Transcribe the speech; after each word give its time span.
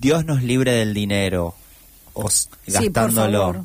Dios 0.00 0.24
nos 0.24 0.42
libre 0.42 0.72
del 0.72 0.94
dinero, 0.94 1.54
o 2.14 2.28
Sí, 2.30 2.48
gastándolo. 2.66 3.38
favor. 3.40 3.64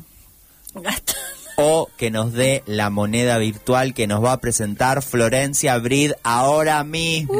Gasta- 0.74 1.14
o 1.56 1.88
que 1.96 2.10
nos 2.10 2.34
dé 2.34 2.62
la 2.66 2.90
moneda 2.90 3.38
virtual 3.38 3.94
que 3.94 4.06
nos 4.06 4.22
va 4.22 4.32
a 4.32 4.40
presentar 4.40 5.02
Florencia 5.02 5.78
Brid 5.78 6.12
ahora 6.22 6.84
mismo. 6.84 7.34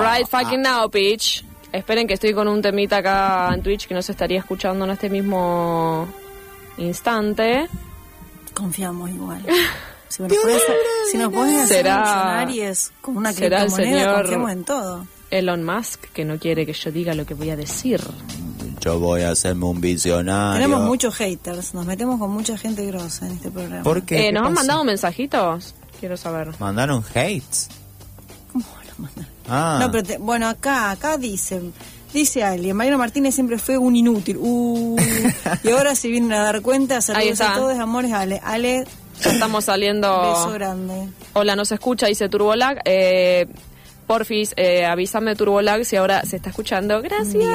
Right 0.00 0.26
fucking 0.26 0.62
now, 0.62 0.88
bitch. 0.88 1.44
Esperen 1.70 2.06
que 2.06 2.14
estoy 2.14 2.32
con 2.32 2.48
un 2.48 2.62
temita 2.62 2.96
acá 2.96 3.50
en 3.52 3.62
Twitch 3.62 3.86
que 3.86 3.92
no 3.92 4.00
se 4.00 4.12
estaría 4.12 4.38
escuchando 4.38 4.86
en 4.86 4.92
este 4.92 5.10
mismo 5.10 6.08
instante. 6.78 7.68
Confiamos 8.54 9.10
igual. 9.10 9.44
Si, 10.08 10.22
me 10.22 10.28
lo 10.30 10.40
puedes- 10.40 10.62
si 11.12 11.18
nos 11.18 11.30
puedes 11.30 11.64
hacer 11.64 11.76
Será- 11.82 12.00
millonarios 12.00 12.92
con 13.02 13.18
una 13.18 13.34
criptomoneda, 13.34 13.68
señor- 13.68 14.14
confiamos 14.22 14.52
en 14.52 14.64
todo. 14.64 15.06
Elon 15.30 15.64
Musk, 15.64 16.00
que 16.12 16.24
no 16.24 16.38
quiere 16.38 16.64
que 16.66 16.72
yo 16.72 16.90
diga 16.90 17.14
lo 17.14 17.26
que 17.26 17.34
voy 17.34 17.50
a 17.50 17.56
decir. 17.56 18.00
Yo 18.80 18.98
voy 18.98 19.22
a 19.22 19.30
hacerme 19.30 19.64
un 19.66 19.80
visionario. 19.80 20.54
Tenemos 20.62 20.82
muchos 20.86 21.14
haters, 21.16 21.74
nos 21.74 21.84
metemos 21.86 22.18
con 22.18 22.30
mucha 22.30 22.56
gente 22.56 22.86
grosa 22.86 23.26
en 23.26 23.32
este 23.32 23.50
programa. 23.50 23.82
¿Por 23.82 24.02
qué? 24.04 24.28
Eh, 24.28 24.32
¿Nos 24.32 24.42
¿Qué 24.42 24.48
han 24.48 24.54
mandado 24.54 24.84
mensajitos? 24.84 25.74
Quiero 26.00 26.16
saber. 26.16 26.50
Mandaron 26.60 27.04
hates. 27.14 27.68
¿Cómo 28.52 28.64
lo 28.86 29.04
mandan? 29.04 29.28
Ah, 29.48 29.78
No, 29.80 29.90
pero 29.90 30.04
te- 30.04 30.18
bueno, 30.18 30.46
acá, 30.48 30.90
acá 30.92 31.18
dicen, 31.18 31.72
dice 32.14 32.44
alguien, 32.44 32.76
Mariano 32.76 32.98
Martínez 32.98 33.34
siempre 33.34 33.58
fue 33.58 33.76
un 33.78 33.96
inútil. 33.96 34.36
Uh, 34.40 34.96
y 35.64 35.70
ahora 35.70 35.94
se 35.96 36.08
vienen 36.08 36.32
a 36.32 36.42
dar 36.42 36.62
cuenta, 36.62 37.00
saludos 37.00 37.40
a 37.40 37.54
todos, 37.54 37.78
amores, 37.78 38.12
Ale, 38.12 38.40
Ale, 38.44 38.84
Ya 39.22 39.30
estamos 39.32 39.64
saliendo. 39.64 40.08
beso 40.22 40.52
grande. 40.52 41.08
Hola, 41.32 41.56
no 41.56 41.64
se 41.64 41.74
escucha, 41.74 42.06
dice 42.06 42.28
Turbolag. 42.28 42.78
Eh, 42.84 43.48
porfis, 44.08 44.54
eh, 44.56 44.84
avísame 44.86 45.36
Turbolag 45.36 45.84
si 45.84 45.94
ahora 45.94 46.22
se 46.24 46.34
está 46.36 46.48
escuchando. 46.50 47.00
Gracias. 47.00 47.34
Bien. 47.34 47.48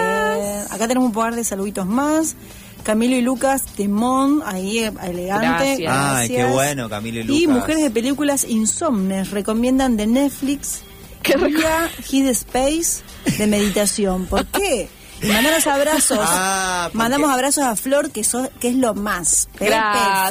Acá 0.71 0.87
tenemos 0.87 1.07
un 1.07 1.13
par 1.13 1.35
de 1.35 1.43
saluditos 1.43 1.85
más. 1.85 2.35
Camilo 2.83 3.15
y 3.15 3.21
Lucas 3.21 3.63
Temón, 3.77 4.41
ahí 4.45 4.79
eh, 4.79 4.91
elegante. 5.03 5.77
Gracias. 5.77 5.93
Ay, 5.95 6.29
qué 6.29 6.43
bueno, 6.45 6.89
Camilo 6.89 7.19
y 7.19 7.23
Y 7.23 7.41
Lucas. 7.45 7.55
mujeres 7.61 7.83
de 7.83 7.91
películas 7.91 8.43
insomnes 8.45 9.31
recomiendan 9.31 9.95
de 9.97 10.07
Netflix 10.07 10.81
Qué 11.21 11.37
Vía 11.37 11.89
Hid 12.11 12.27
Space 12.27 13.01
de 13.37 13.47
meditación. 13.47 14.25
¿Por 14.25 14.45
qué? 14.47 14.89
Y 15.21 15.27
mandamos 15.27 15.65
abrazos. 15.67 16.19
Ah, 16.21 16.81
porque- 16.87 16.97
mandamos 16.97 17.29
abrazos 17.31 17.63
a 17.63 17.77
Flor, 17.77 18.11
que, 18.11 18.25
so- 18.25 18.49
que 18.59 18.67
es 18.67 18.75
lo 18.75 18.93
más. 18.93 19.47
Gracias. 19.57 20.29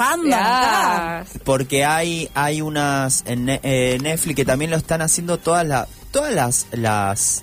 Porque 1.44 1.86
hay 1.86 2.28
hay 2.34 2.60
unas 2.60 3.24
en 3.26 3.48
eh, 3.48 3.98
Netflix 4.02 4.36
que 4.36 4.44
también 4.44 4.70
lo 4.70 4.76
están 4.76 5.00
haciendo 5.02 5.38
todas 5.38 5.66
las 5.66 5.88
todas 6.12 6.32
las 6.32 6.66
las 6.72 7.42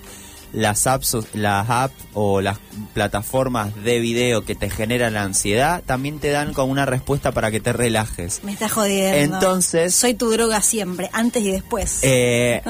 las 0.52 0.88
apps 0.88 1.16
las 1.34 1.70
apps 1.70 1.94
o 2.12 2.40
las 2.40 2.58
plataformas 2.92 3.72
de 3.84 4.00
video 4.00 4.44
que 4.44 4.56
te 4.56 4.68
generan 4.68 5.14
la 5.14 5.22
ansiedad 5.22 5.80
también 5.86 6.18
te 6.18 6.30
dan 6.30 6.52
como 6.54 6.72
una 6.72 6.86
respuesta 6.86 7.30
para 7.30 7.52
que 7.52 7.60
te 7.60 7.72
relajes. 7.72 8.40
Me 8.42 8.52
está 8.52 8.68
jodiendo. 8.68 9.36
Entonces- 9.36 9.94
Soy 9.94 10.14
tu 10.14 10.28
droga 10.30 10.60
siempre, 10.60 11.08
antes 11.12 11.42
y 11.44 11.52
después. 11.52 12.00
Eh, 12.02 12.62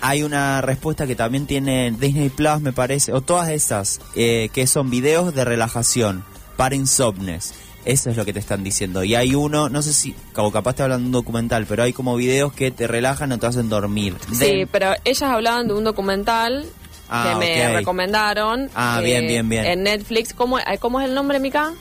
hay 0.00 0.24
una 0.24 0.60
respuesta 0.62 1.06
que 1.06 1.14
también 1.14 1.46
tiene 1.46 1.92
Disney 1.92 2.28
Plus, 2.28 2.60
me 2.60 2.72
parece, 2.72 3.12
o 3.12 3.20
todas 3.20 3.50
esas, 3.50 4.00
eh, 4.16 4.48
que 4.52 4.66
son 4.66 4.90
videos 4.90 5.32
de 5.34 5.44
relajación 5.44 6.24
para 6.56 6.74
insomnes. 6.74 7.54
Eso 7.88 8.10
es 8.10 8.16
lo 8.16 8.24
que 8.26 8.32
te 8.34 8.38
están 8.38 8.62
diciendo. 8.62 9.02
Y 9.02 9.14
hay 9.14 9.34
uno, 9.34 9.68
no 9.70 9.80
sé 9.82 9.92
si, 9.94 10.14
como 10.34 10.52
capaz 10.52 10.74
te 10.74 10.82
hablan 10.82 11.00
de 11.00 11.06
un 11.06 11.12
documental, 11.12 11.64
pero 11.66 11.82
hay 11.82 11.92
como 11.94 12.14
videos 12.16 12.52
que 12.52 12.70
te 12.70 12.86
relajan 12.86 13.32
o 13.32 13.38
te 13.38 13.46
hacen 13.46 13.68
dormir. 13.70 14.14
Sí, 14.30 14.38
De- 14.38 14.68
pero 14.70 14.92
ellas 15.04 15.22
hablaban 15.30 15.68
de 15.68 15.74
un 15.74 15.84
documental 15.84 16.66
Ah, 17.08 17.30
que 17.32 17.38
me 17.38 17.72
recomendaron. 17.72 18.64
eh, 18.66 18.70
Ah, 18.74 19.00
bien, 19.02 19.26
bien, 19.26 19.48
bien. 19.48 19.64
En 19.64 19.82
Netflix. 19.84 20.34
¿Cómo, 20.34 20.58
eh, 20.58 20.64
¿Cómo 20.78 21.00
es 21.00 21.08
el 21.08 21.14
nombre, 21.14 21.40
Mica? 21.40 21.72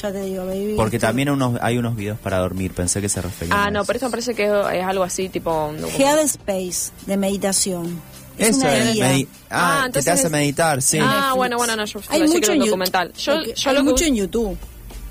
ya 0.00 0.12
te 0.12 0.20
digo, 0.22 0.44
baby. 0.46 0.74
porque 0.76 0.98
también 0.98 1.30
unos, 1.30 1.58
hay 1.62 1.76
unos 1.78 1.96
videos 1.96 2.18
para 2.18 2.38
dormir, 2.38 2.72
pensé 2.72 3.00
que 3.00 3.08
se 3.08 3.20
refería 3.22 3.54
Ah, 3.54 3.64
a 3.64 3.70
no, 3.70 3.80
eso. 3.80 3.86
pero 3.86 3.96
esto 3.96 4.06
me 4.06 4.10
parece 4.10 4.34
que 4.34 4.44
es 4.44 4.84
algo 4.84 5.02
así, 5.02 5.28
tipo... 5.30 5.72
Head 5.98 6.18
Space 6.20 6.92
de 7.06 7.16
meditación. 7.16 8.00
Es 8.38 8.50
Eso 8.56 8.68
es, 8.68 8.96
medi- 8.96 9.26
ah, 9.50 9.84
Ah, 9.84 9.90
que 9.92 10.00
te 10.02 10.10
hace 10.10 10.26
es- 10.26 10.30
meditar, 10.30 10.80
sí. 10.82 10.98
Ah, 10.98 11.04
Netflix. 11.06 11.34
bueno, 11.36 11.56
bueno, 11.56 11.76
no, 11.76 11.84
yo 11.86 12.00
Hay 12.08 12.22
mucho 12.22 12.52
en 12.52 12.58
un 12.60 12.66
Yu- 12.66 12.70
documental. 12.70 13.12
Yo, 13.14 13.34
porque 13.34 13.54
yo 13.56 13.70
hay 13.70 13.76
lo 13.76 13.82
que 13.82 13.90
mucho 13.90 14.04
en 14.04 14.14
YouTube. 14.14 14.58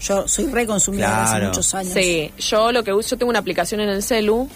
Yo 0.01 0.27
soy 0.27 0.45
reconsumidora 0.47 1.23
hace 1.23 1.31
Claro. 1.35 1.47
muchos 1.47 1.75
años. 1.75 1.93
Sí, 1.93 2.31
yo 2.37 2.71
lo 2.71 2.83
que 2.83 2.93
uso, 2.93 3.11
yo 3.11 3.17
tengo 3.17 3.29
una 3.29 3.39
aplicación 3.39 3.81
en 3.81 3.89
el 3.89 4.03
celu, 4.03 4.47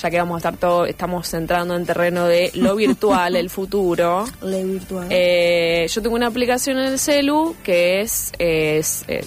ya 0.00 0.10
que 0.10 0.18
vamos 0.18 0.34
a 0.36 0.38
estar 0.38 0.56
todo, 0.56 0.86
estamos 0.86 1.32
entrando 1.34 1.74
en 1.74 1.84
terreno 1.86 2.26
de 2.26 2.50
lo 2.54 2.76
virtual, 2.76 3.34
el 3.36 3.50
futuro. 3.50 4.26
Ley 4.42 4.64
virtual. 4.64 5.06
Eh, 5.10 5.86
yo 5.90 6.02
tengo 6.02 6.14
una 6.14 6.26
aplicación 6.28 6.78
en 6.78 6.84
el 6.86 6.98
celu 6.98 7.56
que 7.64 8.00
es, 8.02 8.32
es, 8.38 9.04
eh, 9.08 9.24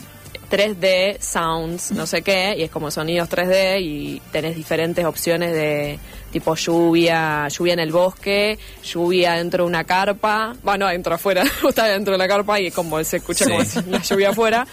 3D 0.49 1.17
Sounds, 1.21 1.91
no 1.93 2.05
sé 2.05 2.21
qué, 2.23 2.55
y 2.57 2.63
es 2.63 2.69
como 2.69 2.91
sonidos 2.91 3.29
3D 3.29 3.79
y 3.81 4.21
tenés 4.33 4.55
diferentes 4.55 5.05
opciones 5.05 5.53
de 5.53 5.97
tipo 6.31 6.55
lluvia, 6.55 7.47
lluvia 7.47 7.73
en 7.73 7.79
el 7.79 7.91
bosque, 7.91 8.59
lluvia 8.83 9.33
dentro 9.35 9.63
de 9.63 9.69
una 9.69 9.85
carpa, 9.85 10.53
bueno, 10.61 10.87
adentro 10.87 11.15
afuera, 11.15 11.43
está 11.67 11.85
dentro 11.85 12.11
de 12.13 12.17
la 12.17 12.27
carpa 12.27 12.59
y 12.59 12.67
es 12.67 12.73
como 12.73 13.01
se 13.03 13.17
escucha 13.17 13.45
Sí. 13.45 13.51
como 13.51 13.63
si 13.65 13.81
la 13.89 14.01
lluvia 14.01 14.29
afuera. 14.31 14.67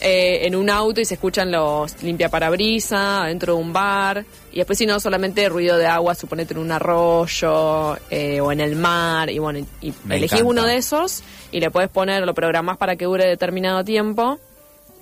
Eh, 0.00 0.46
en 0.46 0.54
un 0.54 0.70
auto 0.70 1.00
y 1.00 1.04
se 1.04 1.14
escuchan 1.14 1.50
los 1.50 2.02
limpia 2.02 2.28
parabrisa 2.28 3.24
dentro 3.26 3.54
de 3.56 3.60
un 3.60 3.72
bar. 3.72 4.24
Y 4.52 4.58
después 4.58 4.78
si 4.78 4.86
no 4.86 5.00
solamente 5.00 5.48
ruido 5.48 5.76
de 5.76 5.86
agua 5.86 6.14
suponete 6.14 6.54
en 6.54 6.60
un 6.60 6.70
arroyo 6.70 7.96
eh, 8.10 8.40
o 8.40 8.52
en 8.52 8.60
el 8.60 8.76
mar 8.76 9.28
y 9.30 9.38
bueno 9.38 9.58
y 9.80 9.92
Me 10.04 10.16
elegís 10.16 10.34
encanta. 10.40 10.50
uno 10.50 10.64
de 10.66 10.76
esos 10.76 11.22
y 11.50 11.60
le 11.60 11.70
puedes 11.70 11.90
poner 11.90 12.24
lo 12.24 12.34
programás 12.34 12.76
para 12.76 12.96
que 12.96 13.06
dure 13.06 13.26
determinado 13.26 13.84
tiempo 13.84 14.38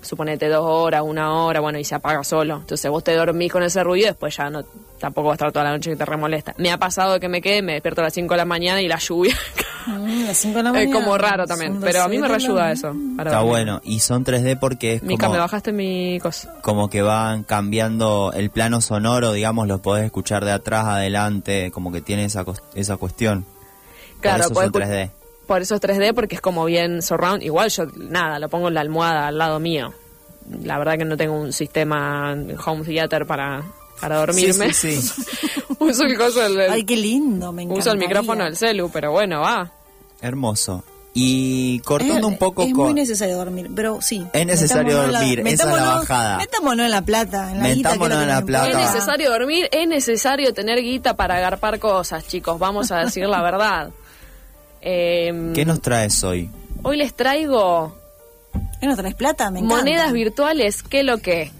suponete 0.03 0.49
dos 0.49 0.65
horas 0.65 1.03
una 1.05 1.33
hora 1.45 1.61
bueno 1.61 1.79
y 1.79 1.85
se 1.85 1.95
apaga 1.95 2.23
solo. 2.25 2.57
Entonces 2.57 2.91
vos 2.91 3.03
te 3.05 3.15
dormís 3.15 3.51
con 3.53 3.63
ese 3.63 3.83
ruido 3.83 4.07
y 4.07 4.11
después 4.11 4.37
ya 4.37 4.49
no 4.51 4.65
tampoco 4.99 5.27
va 5.29 5.33
a 5.33 5.37
estar 5.37 5.53
toda 5.53 5.65
la 5.65 5.73
noche 5.73 5.91
que 5.91 5.97
te 5.97 6.05
remolesta. 6.05 6.55
Me 6.59 6.71
ha 6.71 6.79
pasado 6.79 7.19
que 7.21 7.29
me 7.29 7.43
quede 7.43 7.61
me 7.61 7.73
despierto 7.75 8.01
a 8.01 8.05
las 8.05 8.15
5 8.15 8.33
de 8.33 8.39
la 8.39 8.45
mañana 8.45 8.81
y 8.81 8.89
la 8.89 8.99
lluvia 8.99 9.37
Mm, 9.87 10.25
las 10.27 10.37
cinco 10.37 10.57
de 10.59 10.63
la 10.65 10.71
es 10.71 10.75
mañana. 10.75 10.95
como 10.95 11.19
raro 11.19 11.47
también 11.47 11.79
pero 11.81 12.03
a 12.03 12.09
mí 12.09 12.19
me 12.19 12.27
12 12.29 12.33
de 12.33 12.33
la 12.33 12.39
reayuda 12.39 12.73
eso 12.73 12.95
para 13.17 13.31
Está 13.31 13.39
dormir. 13.43 13.51
bueno. 13.51 13.81
Y 13.85 14.01
son 14.01 14.25
3D 14.25 14.59
porque 14.59 14.95
es 14.95 15.03
Mica, 15.03 15.27
me 15.27 15.35
como, 15.35 15.41
bajaste 15.41 15.73
mi 15.73 16.19
cosa 16.21 16.53
como 16.63 16.91
que 16.91 17.03
van 17.03 17.45
cambiando 17.45 18.33
el 18.35 18.51
plano 18.51 18.81
sonoro, 18.81 19.33
digamos, 19.33 19.69
lo 19.69 19.81
podés 19.83 20.05
escuchar 20.05 20.45
de 20.45 20.53
atrás, 20.53 20.87
adelante, 20.87 21.71
como 21.71 21.93
que 21.93 22.01
tiene 22.01 22.25
esa, 22.25 22.45
esa 22.75 22.97
cuestión. 22.97 23.45
Claro, 24.21 24.45
Por 24.49 24.53
eso 24.53 24.63
son 24.63 24.73
podés 24.73 24.89
3D. 24.89 25.11
Por 25.47 25.63
eso 25.63 25.75
es 25.77 25.81
3D, 25.81 26.13
porque 26.15 26.35
es 26.35 26.41
como 26.41 26.65
bien 26.65 27.03
surround. 27.03 27.43
Igual 27.45 27.69
yo, 27.71 27.85
nada, 27.97 28.39
lo 28.41 28.49
pongo 28.49 28.67
en 28.69 28.75
la 28.75 28.81
almohada 28.81 29.29
al 29.29 29.39
lado 29.39 29.61
mío. 29.61 29.93
La 30.65 30.79
verdad 30.79 30.97
que 30.99 31.05
no 31.05 31.17
tengo 31.17 31.39
un 31.39 31.53
sistema 31.53 32.37
home 32.67 32.85
theater 32.85 33.27
para, 33.27 33.63
para 34.01 34.17
dormirme. 34.17 34.73
Sí, 34.73 34.97
sí, 35.01 35.23
uso 35.79 36.05
el 36.05 36.17
coso 36.19 36.41
del- 36.41 36.71
Ay, 36.71 36.85
qué 36.85 36.97
lindo, 36.97 37.53
me 37.53 37.63
encanta. 37.63 37.81
uso 37.81 37.93
el 37.93 37.99
micrófono 37.99 38.43
del 38.45 38.57
celu, 38.57 38.91
pero 38.93 39.13
bueno, 39.13 39.41
va. 39.41 39.71
Hermoso. 40.21 40.85
Y 41.19 41.79
cortando 41.81 42.27
un 42.29 42.37
poco 42.37 42.63
es 42.63 42.75
con... 42.75 42.85
muy 42.85 42.95
necesario 42.95 43.37
dormir, 43.39 43.71
pero 43.75 44.03
sí. 44.03 44.27
Es 44.35 44.45
necesario 44.47 44.85
metámonos 44.99 45.07
en 45.07 45.13
la- 45.13 45.19
dormir, 45.21 45.39
esa 45.55 45.71
es 45.71 45.77
la 45.77 45.85
bajada. 45.95 46.37
Metámonos 46.37 46.85
en 46.85 46.91
la 46.91 47.03
plata, 47.03 47.53
en 47.53 47.59
la 47.63 47.69
guita 47.71 47.93
que 47.93 47.99
Metámonos 47.99 48.11
es 48.11 48.17
lo 48.17 48.23
en 48.23 48.29
la 48.29 48.35
nos 48.41 48.45
plata. 48.45 48.69
Es 48.71 48.77
necesario 48.93 49.31
dormir, 49.31 49.69
es 49.73 49.89
necesario 49.89 50.53
tener 50.53 50.83
guita 50.83 51.15
para 51.17 51.37
agarpar 51.37 51.79
cosas, 51.79 52.27
chicos. 52.29 52.59
Vamos 52.59 52.91
a 52.93 52.99
decir 52.99 53.27
la 53.29 53.41
verdad. 53.43 53.91
Em, 54.83 55.53
¿Qué 55.55 55.65
nos 55.65 55.81
traes 55.81 56.23
hoy? 56.23 56.51
Hoy 56.83 56.97
les 56.99 57.15
traigo 57.15 57.97
¿Qué 58.81 58.87
no 58.87 58.95
traes 58.95 59.15
plata? 59.15 59.51
Me 59.51 59.61
encanta. 59.61 59.77
monedas 59.77 60.13
virtuales, 60.13 60.83
¿qué 60.83 61.03
lo 61.03 61.19
que? 61.19 61.51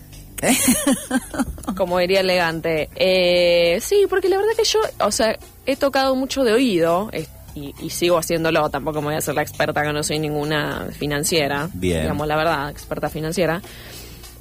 como 1.77 1.99
diría 1.99 2.21
elegante. 2.21 2.89
Eh, 2.95 3.79
sí, 3.81 4.07
porque 4.09 4.29
la 4.29 4.37
verdad 4.37 4.53
que 4.57 4.65
yo, 4.65 4.79
o 5.01 5.11
sea, 5.11 5.39
he 5.65 5.77
tocado 5.77 6.15
mucho 6.15 6.45
de 6.45 6.53
oído 6.53 7.09
es- 7.13 7.29
y, 7.57 7.75
y 7.81 7.91
sigo 7.91 8.19
haciéndolo. 8.19 8.69
Tampoco 8.71 9.01
me 9.01 9.09
voy 9.09 9.17
a 9.17 9.21
ser 9.21 9.35
la 9.35 9.43
experta, 9.43 9.83
que 9.83 9.93
no 9.93 10.03
soy 10.03 10.19
ninguna 10.21 10.89
financiera. 10.97 11.69
Bien. 11.73 12.03
Digamos 12.03 12.27
la 12.29 12.37
verdad, 12.37 12.71
experta 12.71 13.09
financiera. 13.09 13.61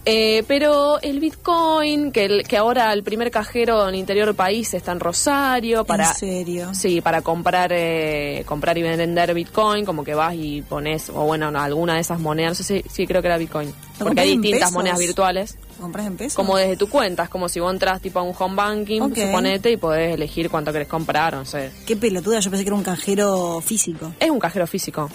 Eh, 0.07 0.43
pero 0.47 1.01
el 1.01 1.19
Bitcoin, 1.19 2.11
que, 2.11 2.25
el- 2.25 2.43
que 2.47 2.57
ahora 2.57 2.93
el 2.93 3.01
primer 3.01 3.31
cajero 3.31 3.81
en 3.83 3.89
el 3.89 3.95
interior 3.95 4.27
del 4.27 4.35
país 4.35 4.71
está 4.75 4.91
en 4.91 4.99
Rosario 4.99 5.83
para... 5.83 6.09
¿En 6.09 6.13
serio? 6.13 6.73
Sí, 6.75 7.01
para 7.01 7.23
comprar 7.23 7.71
eh, 7.73 8.43
comprar 8.45 8.77
y 8.77 8.83
vender 8.83 9.33
Bitcoin, 9.33 9.83
como 9.83 10.03
que 10.03 10.13
vas 10.13 10.35
y 10.37 10.61
pones, 10.61 11.09
o 11.09 11.25
bueno, 11.25 11.49
no, 11.49 11.59
alguna 11.59 11.95
de 11.95 12.01
esas 12.01 12.19
monedas, 12.19 12.51
no 12.59 12.63
sé 12.63 12.83
si, 12.83 12.87
sí 12.87 13.07
creo 13.07 13.23
que 13.23 13.29
era 13.29 13.37
Bitcoin, 13.39 13.73
porque 13.97 14.21
hay 14.21 14.37
distintas 14.37 14.59
pesos? 14.69 14.73
monedas 14.73 14.99
virtuales, 14.99 15.57
¿Lo 15.59 15.64
compras 15.85 16.07
en 16.07 16.17
pesos? 16.17 16.35
como 16.35 16.57
desde 16.57 16.77
tu 16.77 16.87
cuenta, 16.89 17.23
es 17.23 17.29
como 17.29 17.47
si 17.49 17.59
vos 17.59 17.71
entras 17.73 18.01
tipo 18.01 18.19
a 18.19 18.23
un 18.23 18.33
home 18.37 18.55
banking, 18.55 19.01
suponete, 19.15 19.71
y 19.71 19.77
podés 19.77 20.13
elegir 20.13 20.49
cuánto 20.49 20.71
querés 20.73 20.87
comprar, 20.87 21.33
no 21.33 21.45
sé. 21.45 21.71
Qué 21.85 21.95
pelotuda, 21.95 22.39
yo 22.39 22.49
pensé 22.51 22.63
que 22.63 22.69
era 22.69 22.77
un 22.77 22.83
cajero 22.83 23.61
físico. 23.61 24.13
Es 24.19 24.29
un 24.29 24.39
cajero 24.39 24.67
físico. 24.67 25.09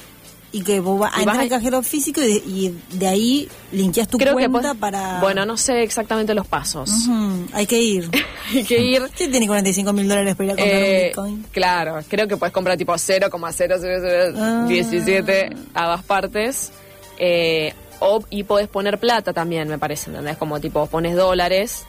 Y 0.53 0.65
que 0.65 0.81
vos 0.81 0.99
vas 0.99 1.13
Y 1.23 1.25
vas 1.25 1.39
al 1.39 1.49
cajero 1.49 1.81
físico 1.81 2.21
y 2.21 2.27
de, 2.27 2.33
y 2.45 2.75
de 2.99 3.07
ahí 3.07 3.49
linkeas 3.71 4.09
tu 4.09 4.19
Creo 4.19 4.37
que 4.37 4.49
cuenta 4.49 4.75
para... 4.75 5.21
Bueno, 5.21 5.47
no 5.47 5.57
sé 5.57 5.85
exactamente 5.85 6.35
los 6.35 6.45
pasos. 6.45 6.91
Hay 7.53 7.67
que 7.67 7.81
ir. 7.81 8.11
Hay 8.53 8.65
que 8.65 8.81
ir. 8.83 9.01
¿Quién 9.17 9.31
tiene 9.31 9.47
45 9.47 9.93
mil 9.93 10.09
dólares 10.09 10.35
para 10.35 10.47
ir 10.47 10.51
a 10.51 10.55
comprar 10.57 10.77
un 10.77 10.83
Eh, 10.85 11.05
Bitcoin? 11.07 11.45
claro, 11.53 12.01
creo 12.09 12.27
que 12.27 12.37
puedes 12.37 12.53
comprar 12.53 12.77
tipo 12.77 12.93
0,0017 12.93 15.57
a 15.75 15.85
ambas 15.85 16.03
partes. 16.05 16.73
Eh, 17.19 17.73
o, 18.00 18.25
y 18.31 18.44
podés 18.44 18.69
poner 18.69 18.99
plata 18.99 19.32
también, 19.32 19.69
me 19.69 19.79
parece, 19.79 20.11
¿entendés? 20.11 20.37
Como 20.37 20.61
tipo, 20.61 20.87
pones 20.87 21.17
dólares 21.17 21.85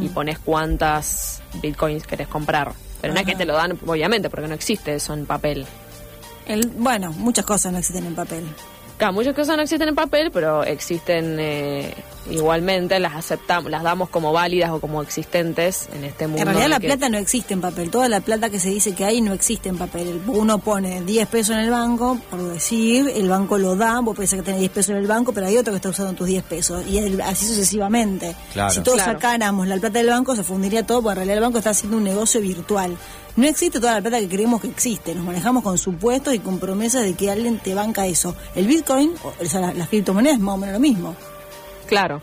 y 0.00 0.08
pones 0.08 0.38
cuántas 0.38 1.42
bitcoins 1.60 2.06
querés 2.06 2.28
comprar. 2.28 2.72
Pero 3.00 3.12
no 3.12 3.20
es 3.20 3.26
que 3.26 3.34
te 3.34 3.44
lo 3.44 3.54
dan, 3.54 3.78
obviamente, 3.86 4.30
porque 4.30 4.48
no 4.48 4.54
existe 4.54 4.94
eso 4.94 5.14
en 5.14 5.26
papel. 5.26 5.66
El, 6.46 6.68
bueno, 6.68 7.12
muchas 7.12 7.44
cosas 7.44 7.72
no 7.72 7.78
existen 7.78 8.06
en 8.06 8.14
papel. 8.14 8.44
Claro, 8.96 9.12
muchas 9.12 9.34
cosas 9.34 9.56
no 9.56 9.62
existen 9.62 9.88
en 9.88 9.94
papel, 9.94 10.30
pero 10.30 10.62
existen 10.62 11.36
eh, 11.40 11.94
igualmente, 12.30 12.98
las 12.98 13.14
aceptamos, 13.14 13.70
las 13.70 13.82
damos 13.82 14.08
como 14.08 14.32
válidas 14.32 14.70
o 14.70 14.80
como 14.80 15.02
existentes 15.02 15.88
en 15.94 16.04
este 16.04 16.26
mundo. 16.26 16.42
En 16.42 16.46
realidad 16.48 16.68
la 16.68 16.80
que- 16.80 16.86
plata 16.88 17.08
no 17.08 17.18
existe 17.18 17.54
en 17.54 17.60
papel. 17.60 17.90
Toda 17.90 18.08
la 18.08 18.20
plata 18.20 18.50
que 18.50 18.58
se 18.60 18.70
dice 18.70 18.94
que 18.94 19.04
hay 19.04 19.20
no 19.20 19.32
existe 19.32 19.68
en 19.68 19.78
papel. 19.78 20.08
El- 20.08 20.22
Uno 20.28 20.58
pone 20.58 21.02
10 21.02 21.26
pesos 21.28 21.54
en 21.56 21.62
el 21.62 21.70
banco, 21.70 22.18
por 22.30 22.42
decir, 22.52 23.10
el 23.14 23.28
banco 23.28 23.58
lo 23.58 23.76
da, 23.76 24.00
vos 24.00 24.16
pensás 24.16 24.38
que 24.38 24.44
tenés 24.44 24.60
10 24.60 24.72
pesos 24.72 24.90
en 24.90 24.96
el 24.98 25.06
banco, 25.06 25.32
pero 25.32 25.46
hay 25.46 25.56
otro 25.56 25.72
que 25.72 25.76
está 25.76 25.88
usando 25.90 26.12
tus 26.14 26.26
10 26.26 26.42
pesos. 26.44 26.84
Y 26.88 26.98
el- 26.98 27.20
así 27.20 27.46
sucesivamente. 27.46 28.34
Claro. 28.52 28.70
Si 28.72 28.80
todos 28.80 28.98
Claro. 28.98 29.12
sacáramos 29.12 29.66
la 29.66 29.76
plata 29.76 29.98
del 29.98 30.08
banco, 30.08 30.34
se 30.36 30.42
fundiría 30.44 30.86
todo, 30.86 31.02
porque 31.02 31.12
en 31.12 31.16
realidad 31.26 31.36
el 31.38 31.42
banco 31.44 31.58
está 31.58 31.70
haciendo 31.70 31.96
un 31.96 32.04
negocio 32.04 32.40
virtual. 32.40 32.96
No 33.36 33.46
existe 33.48 33.80
toda 33.80 33.94
la 33.94 34.00
plata 34.00 34.20
que 34.20 34.28
creemos 34.28 34.60
que 34.60 34.68
existe. 34.68 35.12
Nos 35.14 35.24
manejamos 35.24 35.64
con 35.64 35.76
supuestos 35.76 36.34
y 36.34 36.38
con 36.38 36.60
promesas 36.60 37.02
de 37.02 37.14
que 37.14 37.30
alguien 37.32 37.58
te 37.58 37.74
banca 37.74 38.06
eso. 38.06 38.36
El 38.54 38.66
Bitcoin, 38.68 39.12
o 39.24 39.44
sea, 39.46 39.60
la- 39.60 39.74
las 39.74 39.88
criptomonedas 39.88 40.36
es 40.36 40.42
más 40.42 40.54
o 40.54 40.58
menos 40.58 40.74
lo 40.74 40.80
mismo. 40.80 41.16
Claro. 41.86 42.22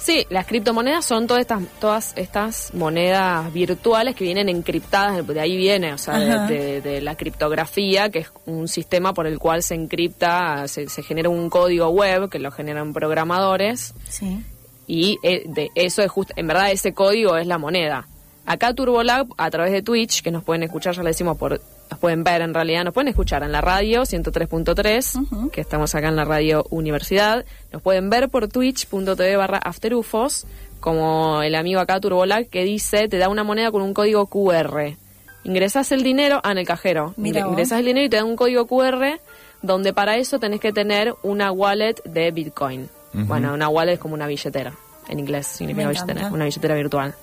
Sí, 0.00 0.24
las 0.30 0.46
criptomonedas 0.46 1.04
son 1.04 1.26
todas 1.26 1.40
estas, 1.40 1.60
todas 1.80 2.12
estas 2.16 2.72
monedas 2.72 3.52
virtuales 3.52 4.14
que 4.14 4.22
vienen 4.22 4.48
encriptadas, 4.48 5.26
de 5.26 5.40
ahí 5.40 5.56
viene, 5.56 5.92
o 5.92 5.98
sea, 5.98 6.14
Ajá. 6.14 6.46
de, 6.46 6.56
de- 6.56 6.80
de 6.80 7.00
la 7.00 7.16
criptografía, 7.16 8.08
que 8.08 8.20
es 8.20 8.30
un 8.46 8.68
sistema 8.68 9.12
por 9.12 9.26
el 9.26 9.40
cual 9.40 9.60
se 9.64 9.74
encripta, 9.74 10.68
se, 10.68 10.88
se 10.88 11.02
genera 11.02 11.28
un 11.30 11.50
código 11.50 11.88
web 11.88 12.30
que 12.30 12.38
lo 12.38 12.52
generan 12.52 12.92
programadores 12.92 13.92
Sí. 14.08 14.40
y 14.86 15.18
eh, 15.24 15.42
de 15.46 15.70
eso 15.74 16.00
es 16.02 16.10
justo, 16.12 16.32
en 16.36 16.46
verdad 16.46 16.70
ese 16.70 16.92
código 16.94 17.36
es 17.36 17.48
la 17.48 17.58
moneda. 17.58 18.06
Acá 18.46 18.72
TurboLab, 18.74 19.26
a 19.36 19.50
través 19.50 19.72
de 19.72 19.82
Twitch, 19.82 20.22
que 20.22 20.30
nos 20.30 20.44
pueden 20.44 20.62
escuchar, 20.62 20.94
ya 20.94 21.02
le 21.02 21.10
decimos 21.10 21.36
por, 21.36 21.60
nos 21.90 21.98
pueden 21.98 22.24
ver 22.24 22.42
en 22.42 22.54
realidad, 22.54 22.84
nos 22.84 22.94
pueden 22.94 23.08
escuchar 23.08 23.42
en 23.42 23.52
la 23.52 23.60
radio 23.60 24.02
103.3, 24.02 25.22
Ujú. 25.22 25.50
que 25.50 25.60
estamos 25.60 25.94
acá 25.94 26.08
en 26.08 26.16
la 26.16 26.24
radio 26.24 26.64
Universidad, 26.70 27.44
nos 27.72 27.82
pueden 27.82 28.10
ver 28.10 28.28
por 28.28 28.48
twitch.tv 28.48 29.36
barra 29.36 29.58
afterufos, 29.58 30.46
como 30.80 31.42
el 31.42 31.54
amigo 31.54 31.80
acá 31.80 32.00
TurboLab 32.00 32.48
que 32.48 32.64
dice, 32.64 33.08
te 33.08 33.18
da 33.18 33.28
una 33.28 33.44
moneda 33.44 33.70
con 33.70 33.82
un 33.82 33.94
código 33.94 34.26
QR. 34.26 34.96
Ingresas 35.44 35.92
el 35.92 36.02
dinero 36.02 36.40
ah, 36.44 36.52
en 36.52 36.58
el 36.58 36.66
cajero. 36.66 37.14
Ingresas 37.16 37.78
el 37.80 37.86
dinero 37.86 38.06
y 38.06 38.08
te 38.08 38.16
da 38.16 38.24
un 38.24 38.36
código 38.36 38.66
QR 38.66 39.18
donde 39.62 39.92
para 39.92 40.16
eso 40.16 40.38
tenés 40.38 40.60
que 40.60 40.72
tener 40.72 41.14
una 41.22 41.50
wallet 41.50 41.96
de 42.04 42.30
Bitcoin. 42.30 42.88
Bueno, 43.12 43.54
una 43.54 43.68
wallet 43.68 43.94
es 43.94 43.98
como 43.98 44.14
una 44.14 44.26
billetera. 44.26 44.72
En 45.08 45.18
inglés 45.18 45.46
significa 45.46 45.88
billetera, 45.88 46.28
una 46.30 46.44
billetera 46.44 46.74
virtual. 46.74 47.14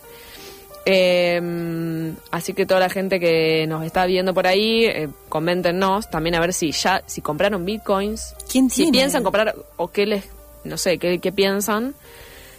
Eh, 0.87 2.13
así 2.31 2.53
que 2.53 2.65
toda 2.65 2.79
la 2.79 2.89
gente 2.89 3.19
que 3.19 3.65
nos 3.67 3.83
está 3.83 4.05
viendo 4.05 4.33
por 4.33 4.47
ahí, 4.47 4.85
eh, 4.85 5.09
coméntenos 5.29 6.09
también 6.09 6.35
a 6.35 6.39
ver 6.39 6.53
si 6.53 6.71
ya, 6.71 7.01
si 7.07 7.21
compraron 7.21 7.65
bitcoins, 7.65 8.35
¿Quién 8.51 8.69
si 8.69 8.83
tiene? 8.83 8.91
piensan 8.99 9.23
comprar 9.23 9.55
o 9.77 9.87
qué 9.89 10.05
les, 10.05 10.25
no 10.63 10.77
sé, 10.77 10.97
qué, 10.99 11.19
qué 11.19 11.31
piensan 11.31 11.95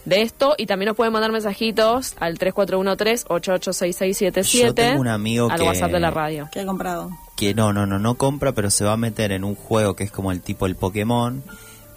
de 0.04 0.22
esto 0.22 0.54
y 0.58 0.66
también 0.66 0.88
nos 0.88 0.96
pueden 0.96 1.12
mandar 1.12 1.30
mensajitos 1.32 2.14
al 2.18 2.36
3413-886677 2.38 4.42
Yo 4.66 4.74
tengo 4.74 5.00
un 5.00 5.08
amigo 5.08 5.48
al 5.50 5.60
que- 5.60 5.66
WhatsApp 5.66 5.92
de 5.92 6.00
la 6.00 6.10
radio. 6.10 6.48
¿Qué 6.52 6.60
ha 6.60 6.66
comprado? 6.66 7.10
que 7.36 7.52
no, 7.54 7.72
no, 7.74 7.84
no, 7.86 7.98
no 7.98 8.14
compra, 8.14 8.52
pero 8.52 8.70
se 8.70 8.82
va 8.84 8.94
a 8.94 8.96
meter 8.96 9.30
en 9.30 9.44
un 9.44 9.54
juego 9.56 9.94
que 9.94 10.04
es 10.04 10.10
como 10.10 10.32
el 10.32 10.40
tipo 10.40 10.64
el 10.64 10.74
Pokémon, 10.74 11.42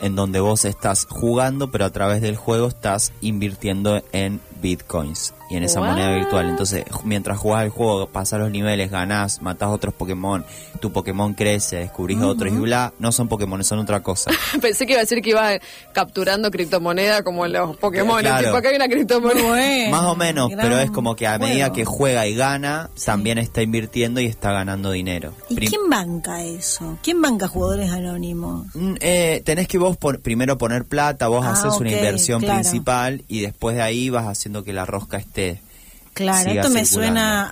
en 0.02 0.16
donde 0.16 0.42
vos 0.42 0.66
estás 0.66 1.06
jugando, 1.10 1.72
pero 1.72 1.86
a 1.86 1.92
través 1.92 2.22
del 2.22 2.36
juego 2.36 2.68
estás 2.68 3.14
invirtiendo 3.22 4.04
en 4.12 4.42
bitcoins 4.62 5.34
y 5.50 5.56
en 5.58 5.64
esa 5.64 5.80
moneda 5.82 6.12
virtual. 6.14 6.48
Entonces, 6.50 6.86
mientras 7.04 7.38
jugás 7.38 7.64
el 7.64 7.70
juego, 7.70 8.08
pasás 8.08 8.40
los 8.40 8.52
niveles, 8.52 8.92
ganás, 8.92 9.42
matás 9.42 9.70
otros 9.70 9.94
Pokémon, 9.94 10.46
tu 10.80 10.92
Pokémon 10.92 11.34
crece, 11.34 11.78
descubrís 11.78 12.20
otros 12.22 12.54
y 12.54 12.58
bla, 12.58 12.94
no 13.00 13.12
son 13.12 13.28
Pokémon, 13.28 13.64
son 13.64 13.80
otra 13.80 14.02
cosa. 14.02 14.30
Pensé 14.62 14.86
que 14.86 14.94
iba 14.94 15.00
a 15.00 15.04
decir 15.04 15.22
que 15.22 15.32
iba 15.32 15.50
capturando 15.94 16.52
criptomoneda 16.52 17.24
como 17.24 17.48
los 17.48 17.78
Pokémon. 17.78 18.20
Claro. 18.22 18.46
Tipo, 18.48 18.58
acá 18.58 18.70
hay 18.70 18.76
una 18.76 18.88
criptomoneda. 18.88 19.48
Bueno, 19.48 19.92
Más 19.92 20.06
o 20.06 20.16
menos, 20.16 20.50
gran 20.52 20.62
pero 20.68 20.80
es 20.80 20.92
como 20.92 21.16
que 21.16 21.26
a 21.28 21.38
medida 21.40 21.66
juego. 21.70 21.74
que 21.76 21.86
juega 21.86 22.28
y 22.28 22.36
gana, 22.36 22.90
también 23.04 23.38
está 23.40 23.62
invirtiendo 23.62 24.20
y 24.22 24.26
está 24.26 24.52
ganando 24.52 24.92
dinero. 24.92 25.34
¿Y 25.50 25.56
Prim- 25.56 25.70
quién 25.70 25.90
banca 25.90 26.44
eso? 26.44 26.98
¿Quién 27.02 27.22
banca 27.22 27.48
jugadores 27.48 27.90
anónimos? 27.92 28.68
Mm, 28.76 28.96
eh, 29.00 29.42
tenés 29.46 29.68
que 29.68 29.78
vos 29.78 29.98
por- 29.98 30.20
primero 30.22 30.58
poner 30.58 30.86
plata, 30.86 31.28
vos 31.28 31.46
Ah, 31.46 31.54
haces 31.54 31.80
una 31.80 31.92
inversión 31.92 32.42
claro. 32.42 32.60
principal 32.62 33.24
y 33.28 33.42
después 33.42 33.76
de 33.76 33.82
ahí 33.82 34.10
vas 34.10 34.26
haciendo 34.28 34.64
que 34.64 34.74
la 34.74 34.86
rosca 34.86 35.18
esté. 35.18 35.39
Claro, 36.14 36.50
siga 36.50 36.62
esto 36.62 36.74
me 36.74 36.86
suena 36.86 37.50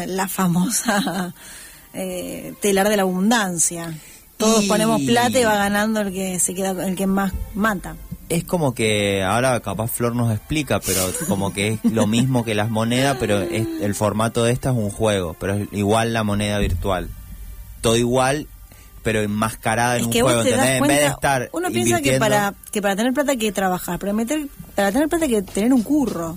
a 0.00 0.06
la 0.06 0.28
famosa 0.28 1.32
eh, 1.94 2.54
telar 2.60 2.88
de 2.88 2.96
la 2.96 3.02
abundancia. 3.02 3.92
Todos 4.36 4.64
Y- 4.64 4.68
ponemos 4.68 5.00
plata 5.02 5.38
y 5.40 5.44
va 5.44 5.56
ganando 5.56 6.00
el 6.02 6.12
que 6.12 6.38
se 6.38 6.54
queda, 6.54 6.86
el 6.86 6.94
que 6.96 7.06
más 7.06 7.32
mata. 7.54 7.96
Es 8.28 8.42
como 8.44 8.74
que 8.74 9.22
ahora 9.22 9.60
capaz 9.60 9.88
Flor 9.92 10.14
nos 10.16 10.32
explica, 10.34 10.80
pero 10.80 11.00
como 11.28 11.52
que 11.52 11.68
es 11.74 11.84
lo 11.84 12.06
mismo 12.08 12.44
que 12.44 12.54
las 12.56 12.70
monedas, 12.70 13.16
pero 13.20 13.40
es- 13.40 13.66
el 13.80 13.94
formato 13.94 14.44
de 14.44 14.52
esta 14.52 14.70
es 14.70 14.76
un 14.76 14.90
juego, 14.90 15.36
pero 15.38 15.54
es 15.54 15.68
igual 15.72 16.12
la 16.12 16.24
moneda 16.24 16.58
virtual. 16.58 17.08
Todo 17.80 17.96
igual, 17.96 18.48
pero 19.04 19.20
enmascarada 19.22 19.96
en 19.96 20.06
un 20.06 20.12
juego, 20.12 20.42
¿entendés? 20.42 20.68
En 20.68 20.82
vez 20.82 20.98
de 21.00 21.06
estar 21.06 21.48
uno 21.52 21.70
piensa 21.70 22.02
que 22.02 22.18
para 22.18 22.52
que 22.72 22.82
para 22.82 22.96
tener 22.96 23.12
plata 23.14 23.30
hay 23.30 23.38
que 23.38 23.52
trabajar, 23.52 23.98
pero 24.00 24.12
meter, 24.12 24.48
para 24.74 24.90
tener 24.90 25.08
plata 25.08 25.24
hay 25.26 25.30
que 25.30 25.42
tener 25.42 25.72
un 25.72 25.82
curro. 25.82 26.36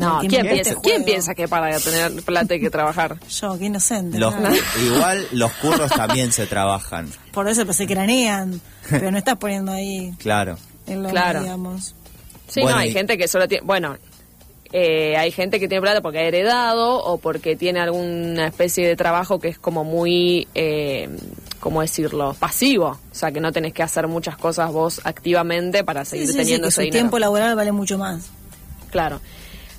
No, 0.00 0.20
que 0.20 0.28
¿quién 0.28 0.40
invierte 0.46 0.70
piensa, 0.70 0.80
¿quién 0.82 1.04
piensa 1.04 1.34
que 1.34 1.48
para 1.48 1.78
tener 1.78 2.22
plata 2.22 2.54
hay 2.54 2.60
que 2.60 2.70
trabajar? 2.70 3.18
Yo, 3.28 3.58
qué 3.58 3.66
inocente. 3.66 4.18
los- 4.18 4.34
igual 4.84 5.26
los 5.32 5.52
curros 5.54 5.90
también 5.90 6.32
se 6.32 6.46
trabajan, 6.46 7.08
Por 7.32 7.48
eso 7.48 7.64
pues, 7.64 7.76
se 7.76 7.86
cranean, 7.86 8.60
pero 8.88 9.10
no 9.10 9.18
estás 9.18 9.36
poniendo 9.36 9.72
ahí 9.72 10.12
claro. 10.18 10.56
el 10.86 10.96
lomo, 11.02 11.10
Claro. 11.10 11.42
digamos. 11.42 11.94
Sí, 12.48 12.62
Bueno, 12.62 12.76
no, 12.78 12.82
hay 12.82 12.90
y- 12.90 12.92
gente 12.92 13.16
que 13.16 13.28
solo 13.28 13.46
tiene. 13.46 13.64
Bueno, 13.64 13.96
eh, 14.72 15.16
hay 15.16 15.32
gente 15.32 15.58
que 15.58 15.66
tiene 15.68 15.82
plata 15.82 16.00
porque 16.00 16.18
ha 16.18 16.22
heredado 16.22 17.02
o 17.04 17.18
porque 17.18 17.56
tiene 17.56 17.80
alguna 17.80 18.46
especie 18.46 18.86
de 18.86 18.94
trabajo 18.96 19.38
que 19.40 19.48
es 19.48 19.58
como 19.58 19.84
muy. 19.84 20.46
Eh, 20.54 21.08
¿Cómo 21.60 21.82
decirlo? 21.82 22.34
Pasivo. 22.38 22.86
O 22.86 23.14
sea, 23.14 23.32
que 23.32 23.40
no 23.40 23.52
tenés 23.52 23.74
que 23.74 23.82
hacer 23.82 24.06
muchas 24.08 24.36
cosas 24.38 24.72
vos 24.72 25.00
activamente 25.04 25.84
para 25.84 26.04
Sí, 26.04 26.12
seguir 26.12 26.26
sí, 26.28 26.32
sí, 26.32 26.38
teniendo 26.38 26.64
que 26.64 26.68
ese 26.68 26.74
su 26.76 26.80
dinero. 26.82 26.98
tiempo 27.02 27.18
laboral 27.18 27.54
vale 27.54 27.70
mucho 27.72 27.98
más. 27.98 28.30
Claro. 28.90 29.20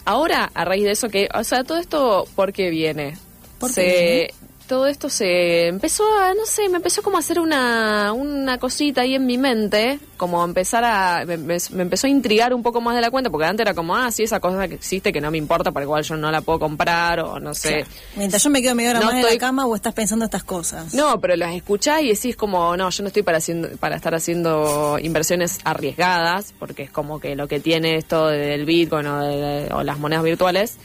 Ahora, 0.05 0.51
a 0.53 0.65
raíz 0.65 0.84
de 0.84 0.91
eso, 0.91 1.10
que, 1.10 1.29
o 1.34 1.43
sea, 1.43 1.63
todo 1.63 1.77
esto, 1.77 2.27
¿por 2.36 2.53
qué 2.53 2.70
viene? 2.70 3.17
¿Por 3.60 3.70
qué 3.70 3.74
se, 3.74 3.81
viene? 3.81 4.34
Todo 4.71 4.87
esto 4.87 5.09
se 5.09 5.67
empezó 5.67 6.03
a, 6.17 6.33
no 6.33 6.45
sé, 6.45 6.69
me 6.69 6.77
empezó 6.77 7.01
como 7.01 7.17
a 7.17 7.19
hacer 7.19 7.41
una, 7.41 8.13
una 8.13 8.57
cosita 8.57 9.01
ahí 9.01 9.15
en 9.15 9.25
mi 9.25 9.37
mente, 9.37 9.99
como 10.15 10.41
empezar 10.45 10.85
a, 10.85 11.25
me, 11.25 11.57
empezó 11.77 12.07
a 12.07 12.09
intrigar 12.09 12.53
un 12.53 12.63
poco 12.63 12.79
más 12.79 12.95
de 12.95 13.01
la 13.01 13.11
cuenta, 13.11 13.29
porque 13.29 13.47
antes 13.47 13.65
era 13.65 13.73
como, 13.73 13.97
ah, 13.97 14.09
sí, 14.11 14.23
esa 14.23 14.39
cosa 14.39 14.69
que 14.69 14.75
existe, 14.75 15.11
que 15.11 15.19
no 15.19 15.29
me 15.29 15.37
importa, 15.37 15.73
para 15.73 15.83
igual 15.83 16.03
yo 16.05 16.15
no 16.15 16.31
la 16.31 16.39
puedo 16.39 16.57
comprar, 16.59 17.19
o 17.19 17.37
no 17.37 17.53
sé. 17.53 17.85
Mientras 18.15 18.41
yo 18.41 18.49
me 18.49 18.61
quedo 18.61 18.73
media 18.73 18.91
hora 18.91 18.99
No 19.01 19.05
más 19.07 19.15
en 19.15 19.19
estoy- 19.19 19.33
la 19.33 19.39
cama 19.39 19.65
o 19.65 19.75
estás 19.75 19.93
pensando 19.93 20.23
estas 20.23 20.45
cosas. 20.45 20.93
No, 20.93 21.19
pero 21.19 21.35
las 21.35 21.53
escuchás 21.53 22.01
y 22.03 22.07
decís 22.07 22.37
como, 22.37 22.77
no, 22.77 22.89
yo 22.91 23.03
no 23.03 23.07
estoy 23.07 23.23
para, 23.23 23.39
haciendo, 23.39 23.67
para 23.77 23.97
estar 23.97 24.15
haciendo 24.15 24.99
inversiones 25.01 25.59
arriesgadas, 25.65 26.53
porque 26.57 26.83
es 26.83 26.91
como 26.91 27.19
que 27.19 27.35
lo 27.35 27.49
que 27.49 27.59
tiene 27.59 27.97
esto 27.97 28.27
del 28.27 28.63
Bitcoin 28.65 29.05
o, 29.07 29.21
de- 29.21 29.69
o 29.73 29.83
las 29.83 29.99
monedas 29.99 30.23
virtuales 30.23 30.77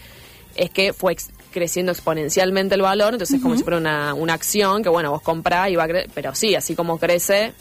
es 0.56 0.70
que 0.70 0.92
fue 0.94 1.12
ex- 1.12 1.28
creciendo 1.56 1.90
exponencialmente 1.90 2.74
el 2.74 2.82
valor, 2.82 3.14
entonces 3.14 3.36
es 3.36 3.42
como 3.42 3.56
si 3.56 3.62
fuera 3.62 3.78
una, 3.78 4.12
una 4.12 4.34
acción 4.34 4.82
que, 4.82 4.90
bueno, 4.90 5.10
vos 5.10 5.22
comprás 5.22 5.70
y 5.70 5.76
va 5.76 5.84
a 5.84 5.88
crecer, 5.88 6.10
pero 6.14 6.34
sí, 6.34 6.54
así 6.54 6.74
como 6.74 6.98
crece, 6.98 7.54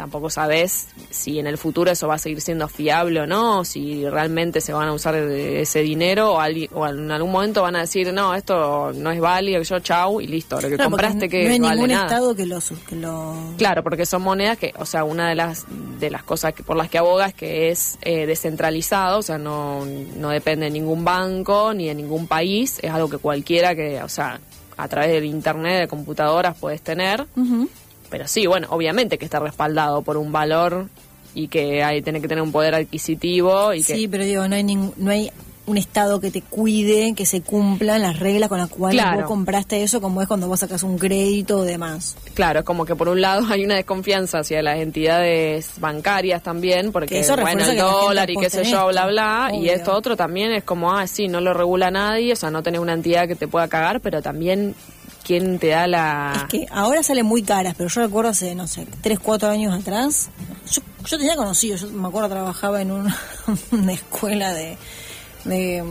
tampoco 0.00 0.30
sabes 0.30 0.88
si 1.10 1.38
en 1.38 1.46
el 1.46 1.58
futuro 1.58 1.90
eso 1.90 2.08
va 2.08 2.14
a 2.14 2.18
seguir 2.18 2.40
siendo 2.40 2.68
fiable 2.68 3.20
o 3.20 3.26
no, 3.26 3.66
si 3.66 4.08
realmente 4.08 4.62
se 4.62 4.72
van 4.72 4.88
a 4.88 4.94
usar 4.94 5.14
ese 5.14 5.82
dinero 5.82 6.32
o, 6.32 6.40
alguien- 6.40 6.70
o 6.72 6.86
en 6.88 7.10
algún 7.10 7.30
momento 7.30 7.60
van 7.60 7.76
a 7.76 7.80
decir, 7.80 8.10
no, 8.14 8.34
esto 8.34 8.92
no 8.94 9.10
es 9.10 9.20
válido, 9.20 9.60
yo 9.60 9.78
chau 9.80 10.22
y 10.22 10.26
listo, 10.26 10.56
lo 10.58 10.68
que 10.70 10.76
Claro, 10.76 10.90
compraste 10.90 11.28
que 11.28 11.44
no 11.44 11.52
hay 11.52 11.60
vale 11.60 11.74
ningún 11.74 11.90
nada. 11.90 12.06
estado 12.06 12.34
que 12.34 12.46
lo, 12.46 12.58
que 12.88 12.96
lo 12.96 13.34
Claro, 13.58 13.82
porque 13.82 14.06
son 14.06 14.22
monedas 14.22 14.56
que, 14.56 14.72
o 14.78 14.86
sea, 14.86 15.04
una 15.04 15.28
de 15.28 15.34
las 15.34 15.66
de 16.00 16.08
las 16.10 16.22
cosas 16.22 16.54
que, 16.54 16.62
por 16.62 16.76
las 16.78 16.88
que 16.88 16.96
aboga 16.96 17.26
es 17.26 17.34
que 17.34 17.68
es 17.68 17.98
eh, 18.00 18.24
descentralizado, 18.24 19.18
o 19.18 19.22
sea, 19.22 19.36
no, 19.36 19.84
no 20.16 20.30
depende 20.30 20.64
de 20.64 20.70
ningún 20.70 21.04
banco 21.04 21.74
ni 21.74 21.88
de 21.88 21.94
ningún 21.94 22.26
país, 22.26 22.78
es 22.80 22.90
algo 22.90 23.10
que 23.10 23.18
cualquiera 23.18 23.74
que, 23.74 24.02
o 24.02 24.08
sea, 24.08 24.40
a 24.78 24.88
través 24.88 25.10
del 25.10 25.26
internet, 25.26 25.80
de 25.80 25.88
computadoras 25.88 26.56
puedes 26.58 26.80
tener. 26.80 27.26
Ujú. 27.36 27.68
Pero 28.10 28.28
sí, 28.28 28.46
bueno, 28.46 28.66
obviamente 28.70 29.16
que 29.18 29.24
está 29.24 29.38
respaldado 29.38 30.02
por 30.02 30.16
un 30.16 30.32
valor 30.32 30.88
y 31.34 31.48
que 31.48 31.82
hay 31.84 32.02
tiene 32.02 32.20
que 32.20 32.28
tener 32.28 32.42
un 32.42 32.52
poder 32.52 32.74
adquisitivo 32.74 33.72
y 33.72 33.82
que 33.82 33.94
Sí, 33.94 34.08
pero 34.08 34.24
digo, 34.24 34.46
no 34.48 34.56
hay 34.56 34.64
ningún, 34.64 34.92
no 34.96 35.10
hay 35.10 35.30
un 35.66 35.76
estado 35.78 36.20
que 36.20 36.32
te 36.32 36.42
cuide, 36.42 37.14
que 37.14 37.24
se 37.24 37.42
cumplan 37.42 38.02
las 38.02 38.18
reglas 38.18 38.48
con 38.48 38.58
las 38.58 38.68
cuales 38.68 39.00
Claro. 39.00 39.18
vos 39.20 39.26
compraste 39.28 39.84
eso, 39.84 40.00
como 40.00 40.20
es 40.20 40.26
cuando 40.26 40.48
vos 40.48 40.58
sacas 40.58 40.82
un 40.82 40.98
crédito 40.98 41.58
o 41.58 41.62
demás. 41.62 42.16
Claro, 42.34 42.60
es 42.60 42.64
como 42.64 42.84
que 42.84 42.96
por 42.96 43.08
un 43.08 43.20
lado 43.20 43.46
hay 43.48 43.64
una 43.64 43.76
desconfianza 43.76 44.40
hacia 44.40 44.62
las 44.62 44.78
entidades 44.80 45.70
bancarias 45.78 46.42
también, 46.42 46.90
porque 46.90 47.14
Que 47.14 47.20
eso 47.20 47.36
bueno, 47.36 47.64
el 47.64 47.76
dólar 47.78 48.28
y 48.30 48.36
qué 48.36 48.50
sé 48.50 48.64
yo, 48.64 48.88
bla, 48.88 49.06
bla, 49.06 49.50
y 49.54 49.68
esto 49.68 49.92
otro 49.94 50.16
también 50.16 50.50
es 50.50 50.64
como, 50.64 50.92
ah, 50.92 51.06
sí, 51.06 51.28
no 51.28 51.40
lo 51.40 51.54
regula 51.54 51.92
nadie, 51.92 52.32
o 52.32 52.36
sea, 52.36 52.50
no 52.50 52.64
tenés 52.64 52.80
una 52.80 52.94
entidad 52.94 53.28
que 53.28 53.36
te 53.36 53.46
pueda 53.46 53.68
cagar, 53.68 54.00
pero 54.00 54.22
también, 54.22 54.74
¿quién 55.24 55.58
te 55.58 55.68
da 55.68 55.86
la...? 55.86 56.32
Es 56.36 56.44
que 56.44 56.66
ahora 56.70 57.02
salen 57.02 57.26
muy 57.26 57.42
caras, 57.42 57.74
pero 57.76 57.88
yo 57.88 58.00
recuerdo 58.02 58.30
hace, 58.30 58.54
no 58.54 58.66
sé, 58.66 58.86
3, 59.02 59.18
4 59.18 59.48
años 59.48 59.74
atrás, 59.78 60.30
yo, 60.70 60.82
yo 61.06 61.18
tenía 61.18 61.36
conocido, 61.36 61.76
yo 61.76 61.88
me 61.90 62.08
acuerdo 62.08 62.28
trabajaba 62.28 62.80
en 62.82 62.90
una, 62.92 63.16
una 63.72 63.92
escuela 63.92 64.52
de, 64.52 64.76
de, 65.44 65.84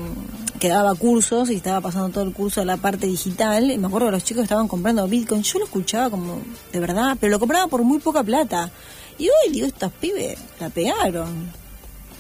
que 0.59 0.69
daba 0.69 0.93
cursos 0.95 1.49
y 1.49 1.55
estaba 1.55 1.81
pasando 1.81 2.09
todo 2.09 2.23
el 2.23 2.33
curso 2.33 2.61
a 2.61 2.65
la 2.65 2.77
parte 2.77 3.07
digital, 3.07 3.71
y 3.71 3.77
me 3.77 3.87
acuerdo 3.87 4.07
que 4.07 4.11
los 4.13 4.23
chicos 4.23 4.43
estaban 4.43 4.67
comprando 4.67 5.07
Bitcoin, 5.07 5.43
yo 5.43 5.59
lo 5.59 5.65
escuchaba 5.65 6.09
como, 6.09 6.39
de 6.71 6.79
verdad, 6.79 7.17
pero 7.19 7.31
lo 7.31 7.39
compraba 7.39 7.67
por 7.67 7.83
muy 7.83 7.99
poca 7.99 8.23
plata. 8.23 8.69
Y 9.17 9.25
hoy 9.27 9.51
digo, 9.51 9.67
estos 9.67 9.91
pibes 9.91 10.39
la 10.61 10.69
pegaron. 10.69 11.51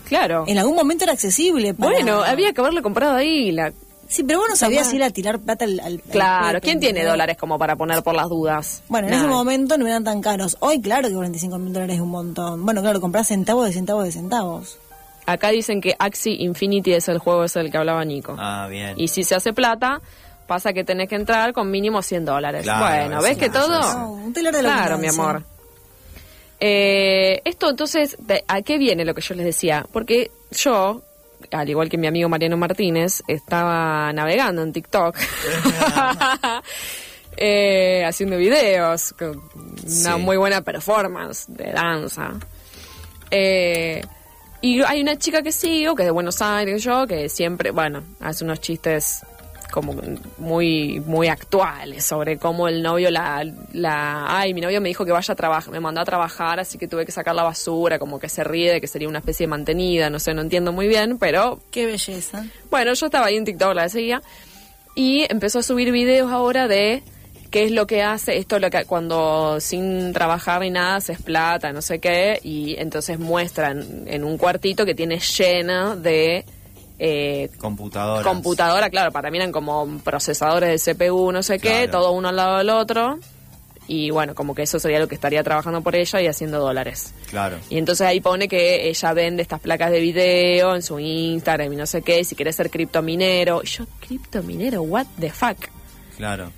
Claro. 0.05 0.43
En 0.47 0.57
algún 0.57 0.75
momento 0.75 1.03
era 1.05 1.13
accesible. 1.13 1.73
para- 1.73 1.91
Bueno, 1.91 2.23
había 2.23 2.51
que 2.51 2.59
haberlo 2.61 2.81
comprado 2.81 3.15
ahí, 3.15 3.51
la... 3.51 3.71
Sí, 4.09 4.23
pero 4.23 4.39
vos 4.39 4.49
no 4.49 4.55
sabías 4.55 4.89
si 4.89 4.95
era 4.95 5.11
tirar 5.11 5.39
plata 5.39 5.65
al... 5.65 6.01
Claro, 6.11 6.59
¿quién 6.61 6.79
tiene 6.79 7.05
dólares 7.05 7.37
como 7.37 7.59
para 7.59 7.75
poner 7.75 8.01
por 8.01 8.15
las 8.15 8.27
dudas? 8.27 8.81
Bueno, 8.89 9.07
en 9.07 9.13
ese 9.13 9.27
momento 9.27 9.77
no 9.77 9.85
eran 9.85 10.03
tan 10.03 10.19
caros. 10.19 10.57
Hoy, 10.61 10.81
claro 10.81 11.07
que 11.07 11.13
45 11.13 11.59
mil 11.59 11.71
dólares 11.71 11.97
es 11.97 12.01
un 12.01 12.09
montón. 12.09 12.65
Bueno, 12.65 12.81
claro, 12.81 12.99
compras 12.99 13.27
centavos 13.27 13.67
de 13.67 13.73
centavos 13.73 14.03
de 14.03 14.11
centavos. 14.11 14.79
Acá 15.27 15.49
dicen 15.49 15.79
que 15.79 15.95
Axie 15.99 16.41
Infinity 16.41 16.93
es 16.93 17.07
el 17.07 17.19
juego 17.19 17.43
ese 17.43 17.59
del 17.59 17.71
que 17.71 17.77
hablaba 17.77 18.03
Nico. 18.03 18.35
Ah, 18.39 18.65
bien. 18.67 18.95
Y 18.97 19.09
si 19.09 19.23
se 19.23 19.35
hace 19.35 19.53
plata, 19.53 20.01
pasa 20.47 20.73
que 20.73 20.83
tenés 20.83 21.07
que 21.07 21.13
entrar 21.13 21.53
con 21.53 21.69
mínimo 21.69 22.01
100 22.01 22.25
dólares. 22.25 22.63
Claro, 22.63 22.79
bueno, 22.79 23.21
¿ves 23.21 23.33
es 23.33 23.37
que 23.37 23.49
todo? 23.51 23.79
No, 23.79 24.11
un 24.13 24.33
telar 24.33 24.55
de 24.55 24.63
la 24.63 24.69
Claro, 24.73 24.97
mi 24.97 25.07
amor. 25.07 25.43
Eh, 26.59 27.41
esto 27.45 27.69
entonces, 27.69 28.17
¿a 28.47 28.61
qué 28.63 28.79
viene 28.79 29.05
lo 29.05 29.13
que 29.13 29.21
yo 29.21 29.35
les 29.35 29.45
decía? 29.45 29.85
Porque 29.93 30.31
yo, 30.51 31.03
al 31.51 31.69
igual 31.69 31.89
que 31.89 31.97
mi 31.97 32.07
amigo 32.07 32.29
Mariano 32.29 32.57
Martínez, 32.57 33.21
estaba 33.27 34.11
navegando 34.13 34.61
en 34.63 34.71
TikTok, 34.73 35.15
eh, 37.37 38.03
haciendo 38.05 38.37
videos, 38.37 39.13
con 39.17 39.29
una 39.83 39.87
Sí. 39.87 40.09
muy 40.19 40.37
buena 40.37 40.61
performance 40.61 41.45
de 41.47 41.71
danza. 41.71 42.33
Eh, 43.31 44.01
y 44.61 44.81
hay 44.81 45.01
una 45.01 45.17
chica 45.17 45.41
que 45.41 45.51
sigo, 45.51 45.95
que 45.95 46.03
es 46.03 46.07
de 46.07 46.11
Buenos 46.11 46.41
Aires, 46.41 46.83
yo, 46.83 47.07
que 47.07 47.29
siempre, 47.29 47.71
bueno, 47.71 48.03
hace 48.19 48.43
unos 48.43 48.59
chistes 48.59 49.21
como 49.71 49.95
muy 50.37 50.99
muy 51.05 51.27
actuales 51.27 52.05
sobre 52.05 52.37
cómo 52.37 52.67
el 52.67 52.81
novio 52.81 53.11
la, 53.11 53.45
la 53.73 54.37
ay 54.39 54.53
mi 54.53 54.61
novio 54.61 54.81
me 54.81 54.89
dijo 54.89 55.05
que 55.05 55.11
vaya 55.11 55.31
a 55.31 55.35
trabajar 55.35 55.71
me 55.71 55.79
mandó 55.79 56.01
a 56.01 56.05
trabajar 56.05 56.59
así 56.59 56.77
que 56.77 56.87
tuve 56.87 57.05
que 57.05 57.11
sacar 57.11 57.35
la 57.35 57.43
basura 57.43 57.99
como 57.99 58.19
que 58.19 58.29
se 58.29 58.43
ríe 58.43 58.71
de 58.71 58.81
que 58.81 58.87
sería 58.87 59.07
una 59.07 59.19
especie 59.19 59.45
de 59.45 59.49
mantenida 59.49 60.09
no 60.09 60.19
sé 60.19 60.33
no 60.33 60.41
entiendo 60.41 60.71
muy 60.71 60.87
bien 60.87 61.17
pero 61.17 61.59
Qué 61.71 61.85
belleza. 61.85 62.45
bueno, 62.69 62.93
yo 62.93 63.05
estaba 63.05 63.27
ahí 63.27 63.37
en 63.37 63.45
TikTok, 63.45 63.73
la 63.73 63.89
seguía, 63.89 64.21
y 64.95 65.25
empezó 65.29 65.59
a 65.59 65.63
subir 65.63 65.91
videos 65.91 66.31
ahora 66.31 66.67
de 66.67 67.03
qué 67.51 67.65
es 67.65 67.71
lo 67.71 67.87
que 67.87 68.03
hace, 68.03 68.37
esto 68.37 68.57
es 68.57 68.61
lo 68.61 68.69
que 68.69 68.85
cuando 68.85 69.59
sin 69.59 70.13
trabajar 70.13 70.61
ni 70.61 70.69
nada 70.69 71.01
se 71.01 71.13
explata, 71.13 71.71
no 71.71 71.81
sé 71.81 71.99
qué, 71.99 72.39
y 72.43 72.75
entonces 72.77 73.17
muestran 73.19 74.05
en 74.07 74.23
un 74.23 74.37
cuartito 74.37 74.85
que 74.85 74.93
tiene 74.95 75.19
lleno 75.19 75.95
de 75.95 76.45
eh, 76.99 77.49
Computadoras. 77.57 78.25
computadora, 78.25 78.89
claro, 78.89 79.11
para 79.11 79.31
mí 79.31 79.37
eran 79.37 79.51
como 79.51 79.99
procesadores 80.03 80.83
de 80.83 80.93
CPU, 80.93 81.31
no 81.31 81.41
sé 81.41 81.59
qué, 81.59 81.87
todo 81.87 82.11
uno 82.11 82.29
al 82.29 82.35
lado 82.35 82.57
del 82.57 82.69
otro, 82.69 83.19
y 83.87 84.11
bueno, 84.11 84.35
como 84.35 84.53
que 84.53 84.61
eso 84.61 84.77
sería 84.79 84.99
lo 84.99 85.07
que 85.07 85.15
estaría 85.15 85.41
trabajando 85.43 85.81
por 85.81 85.95
ella 85.95 86.21
y 86.21 86.27
haciendo 86.27 86.59
dólares. 86.59 87.11
Claro. 87.27 87.57
Y 87.69 87.79
entonces 87.79 88.05
ahí 88.05 88.21
pone 88.21 88.47
que 88.47 88.87
ella 88.87 89.13
vende 89.13 89.41
estas 89.41 89.59
placas 89.59 89.89
de 89.89 89.99
video 89.99 90.75
en 90.75 90.83
su 90.83 90.99
Instagram 90.99 91.73
y 91.73 91.75
no 91.75 91.87
sé 91.87 92.03
qué, 92.03 92.23
si 92.23 92.35
querés 92.35 92.55
ser 92.55 92.69
criptominero. 92.69 93.61
Y 93.63 93.67
yo, 93.67 93.85
criptominero, 93.99 94.83
what 94.83 95.07
the 95.19 95.31
fuck. 95.31 95.57
Claro. 96.17 96.51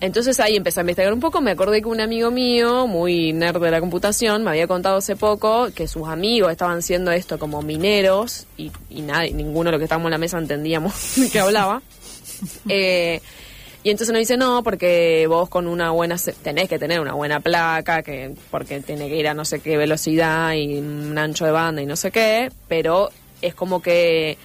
Entonces 0.00 0.40
ahí 0.40 0.56
empecé 0.56 0.80
a 0.80 0.82
investigar 0.82 1.12
un 1.12 1.20
poco, 1.20 1.42
me 1.42 1.50
acordé 1.50 1.82
que 1.82 1.88
un 1.88 2.00
amigo 2.00 2.30
mío, 2.30 2.86
muy 2.86 3.34
nerd 3.34 3.60
de 3.60 3.70
la 3.70 3.80
computación, 3.80 4.42
me 4.42 4.50
había 4.50 4.66
contado 4.66 4.96
hace 4.96 5.14
poco 5.14 5.68
que 5.74 5.86
sus 5.86 6.08
amigos 6.08 6.50
estaban 6.50 6.78
haciendo 6.78 7.10
esto 7.12 7.38
como 7.38 7.60
mineros 7.60 8.46
y, 8.56 8.72
y 8.88 9.02
nadie, 9.02 9.32
ninguno 9.32 9.68
de 9.68 9.72
los 9.72 9.78
que 9.78 9.84
estábamos 9.84 10.06
en 10.06 10.12
la 10.12 10.18
mesa 10.18 10.38
entendíamos 10.38 11.16
de 11.16 11.30
qué 11.30 11.40
hablaba. 11.40 11.82
Eh, 12.70 13.20
y 13.82 13.90
entonces 13.90 14.12
nos 14.12 14.20
dice, 14.20 14.36
no, 14.38 14.62
porque 14.62 15.26
vos 15.26 15.48
con 15.48 15.66
una 15.66 15.90
buena, 15.90 16.16
tenés 16.42 16.68
que 16.68 16.78
tener 16.78 17.00
una 17.00 17.12
buena 17.14 17.40
placa, 17.40 18.02
que 18.02 18.34
porque 18.50 18.80
tiene 18.80 19.08
que 19.08 19.16
ir 19.16 19.28
a 19.28 19.34
no 19.34 19.44
sé 19.44 19.60
qué 19.60 19.76
velocidad 19.76 20.54
y 20.54 20.78
un 20.78 21.16
ancho 21.18 21.44
de 21.44 21.50
banda 21.50 21.82
y 21.82 21.86
no 21.86 21.96
sé 21.96 22.10
qué, 22.10 22.50
pero 22.66 23.10
es 23.40 23.54
como 23.54 23.80
que 23.80 24.36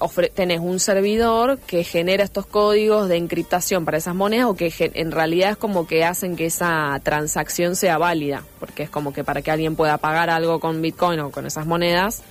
ofre- 0.00 0.32
tenés 0.32 0.58
un 0.60 0.80
servidor 0.80 1.58
que 1.58 1.84
genera 1.84 2.24
estos 2.24 2.46
códigos 2.46 3.08
de 3.08 3.16
encriptación 3.16 3.84
para 3.84 3.98
esas 3.98 4.14
monedas 4.14 4.46
o 4.46 4.54
que 4.54 4.72
en 4.94 5.12
realidad 5.12 5.50
es 5.52 5.56
como 5.56 5.86
que 5.86 6.04
hacen 6.04 6.34
que 6.36 6.46
esa 6.46 6.98
transacción 7.04 7.76
sea 7.76 7.96
válida, 7.98 8.42
porque 8.58 8.82
es 8.82 8.90
como 8.90 9.12
que 9.12 9.22
para 9.22 9.42
que 9.42 9.50
alguien 9.50 9.76
pueda 9.76 9.98
pagar 9.98 10.28
algo 10.30 10.58
con 10.58 10.82
Bitcoin 10.82 11.20
o 11.20 11.30
con 11.30 11.46
esas 11.46 11.66
monedas, 11.66 12.22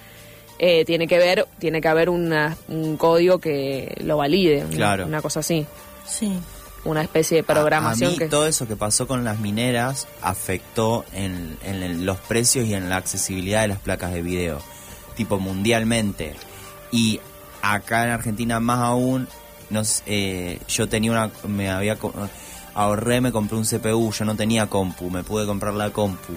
eh, 0.58 0.84
tiene 0.84 1.08
que 1.08 1.18
ver, 1.18 1.48
tiene 1.60 1.80
que 1.80 1.88
haber 1.88 2.10
una- 2.10 2.58
un 2.68 2.98
código 2.98 3.40
que 3.40 3.96
lo 4.04 4.18
valide, 4.18 4.66
una- 4.66 4.76
Claro. 4.76 5.06
una 5.06 5.22
cosa 5.22 5.40
así, 5.40 5.66
Sí. 6.06 6.38
una 6.84 7.02
especie 7.02 7.38
de 7.38 7.44
programación 7.44 8.08
a, 8.08 8.10
a 8.10 8.12
mí 8.12 8.18
que 8.18 8.28
todo 8.28 8.46
eso 8.48 8.68
que 8.68 8.76
pasó 8.76 9.08
con 9.08 9.24
las 9.24 9.40
mineras 9.40 10.08
afectó 10.22 11.06
en, 11.14 11.58
en 11.64 12.06
los 12.06 12.18
precios 12.18 12.66
y 12.66 12.74
en 12.74 12.90
la 12.90 12.98
accesibilidad 12.98 13.62
de 13.62 13.70
las 13.70 13.80
placas 13.80 14.12
de 14.12 14.22
video, 14.22 14.60
tipo 15.16 15.40
mundialmente. 15.40 16.34
Y 16.92 17.20
acá 17.62 18.04
en 18.06 18.12
Argentina 18.12 18.60
más 18.60 18.80
aún, 18.80 19.28
nos, 19.70 20.04
eh, 20.06 20.60
yo 20.68 20.88
tenía 20.90 21.12
una, 21.12 21.30
me 21.48 21.70
había 21.70 21.98
ahorré, 22.76 23.22
me 23.22 23.32
compré 23.32 23.58
un 23.58 23.66
CPU, 23.66 24.12
yo 24.12 24.26
no 24.26 24.36
tenía 24.36 24.68
compu, 24.68 25.10
me 25.10 25.24
pude 25.24 25.46
comprar 25.46 25.74
la 25.74 25.92
compu. 25.92 26.34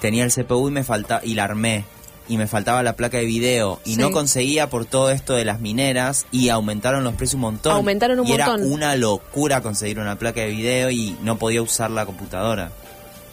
Tenía 0.00 0.24
el 0.24 0.32
CPU 0.32 0.68
y 0.68 0.70
me 0.70 0.84
falta 0.84 1.20
y 1.22 1.34
la 1.34 1.44
armé 1.44 1.84
y 2.28 2.36
me 2.38 2.46
faltaba 2.46 2.82
la 2.82 2.94
placa 2.94 3.18
de 3.18 3.24
video 3.26 3.80
y 3.84 3.94
Sí. 3.94 4.00
no 4.00 4.10
conseguía 4.10 4.70
por 4.70 4.84
todo 4.86 5.10
esto 5.10 5.34
de 5.34 5.44
las 5.44 5.60
mineras 5.60 6.26
y 6.30 6.48
aumentaron 6.48 7.04
los 7.04 7.14
precios 7.14 7.34
un 7.34 7.40
montón. 7.42 7.72
Aumentaron 7.72 8.20
un 8.20 8.26
y 8.26 8.32
era 8.32 8.46
montón. 8.46 8.72
una 8.72 8.96
locura 8.96 9.60
conseguir 9.62 9.98
una 9.98 10.18
placa 10.18 10.40
de 10.40 10.48
video 10.48 10.90
y 10.90 11.16
no 11.22 11.36
podía 11.38 11.60
usar 11.62 11.90
la 11.90 12.06
computadora. 12.06 12.70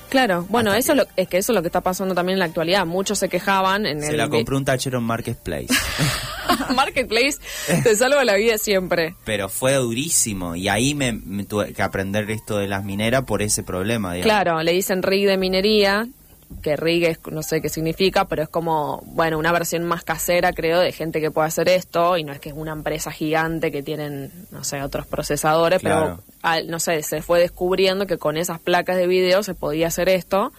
Claro, 0.10 0.46
bueno, 0.50 0.72
Hasta 0.72 0.80
eso 0.80 0.92
que- 0.94 0.98
lo- 0.98 1.06
es 1.16 1.28
que 1.30 1.38
eso 1.38 1.52
es 1.54 1.56
lo 1.56 1.62
que 1.62 1.70
está 1.70 1.80
pasando 1.80 2.14
también 2.14 2.34
en 2.36 2.40
la 2.40 2.46
actualidad. 2.46 2.86
Muchos 2.86 3.18
se 3.20 3.30
quejaban 3.30 3.86
en 3.86 4.02
Se 4.02 4.10
el 4.10 4.18
la 4.18 4.28
compré 4.28 4.58
un 4.58 4.66
tachero 4.66 4.98
en 4.98 5.06
Marketplace. 5.06 5.68
Marketplace, 6.76 7.38
te 7.84 7.96
salva 7.96 8.24
la 8.24 8.36
vida 8.36 8.58
siempre. 8.58 9.16
Pero 9.26 9.50
fue 9.50 9.74
durísimo 9.76 10.56
y 10.56 10.68
ahí 10.68 10.96
me, 10.96 11.14
me 11.14 11.44
tuve 11.46 11.74
que 11.74 11.82
aprender 11.82 12.30
esto 12.32 12.58
de 12.58 12.68
las 12.68 12.84
mineras 12.84 13.24
por 13.24 13.42
ese 13.42 13.64
problema. 13.64 14.14
digamos. 14.14 14.26
Claro, 14.32 14.62
le 14.64 14.72
dicen 14.74 15.04
rig 15.04 15.26
de 15.28 15.38
minería, 15.38 16.08
que 16.62 16.76
rig 16.76 17.06
es, 17.06 17.20
no 17.32 17.44
sé 17.44 17.62
qué 17.62 17.70
significa, 17.70 18.26
pero 18.26 18.44
es 18.44 18.50
como, 18.50 19.02
bueno, 19.06 19.38
una 19.40 19.54
versión 19.54 19.86
más 19.86 20.04
casera, 20.04 20.52
creo, 20.52 20.80
de 20.80 20.92
gente 20.92 21.22
que 21.22 21.32
puede 21.32 21.48
hacer 21.48 21.70
esto, 21.70 22.18
y 22.18 22.26
no 22.26 22.34
es 22.34 22.40
que 22.42 22.50
es 22.50 22.56
una 22.58 22.74
empresa 22.74 23.10
gigante 23.12 23.72
que 23.72 23.82
tienen, 23.82 24.32
no 24.52 24.64
sé, 24.66 24.82
otros 24.82 25.08
procesadores, 25.08 25.80
Claro. 25.80 26.20
pero, 26.22 26.38
al- 26.42 26.68
no 26.68 26.80
sé, 26.82 27.04
se 27.04 27.22
fue 27.22 27.40
descubriendo 27.40 28.06
que 28.06 28.18
con 28.18 28.36
esas 28.36 28.60
placas 28.60 28.98
de 28.98 29.08
video 29.08 29.44
se 29.44 29.54
podía 29.56 29.88
hacer 29.88 30.10
esto. 30.10 30.52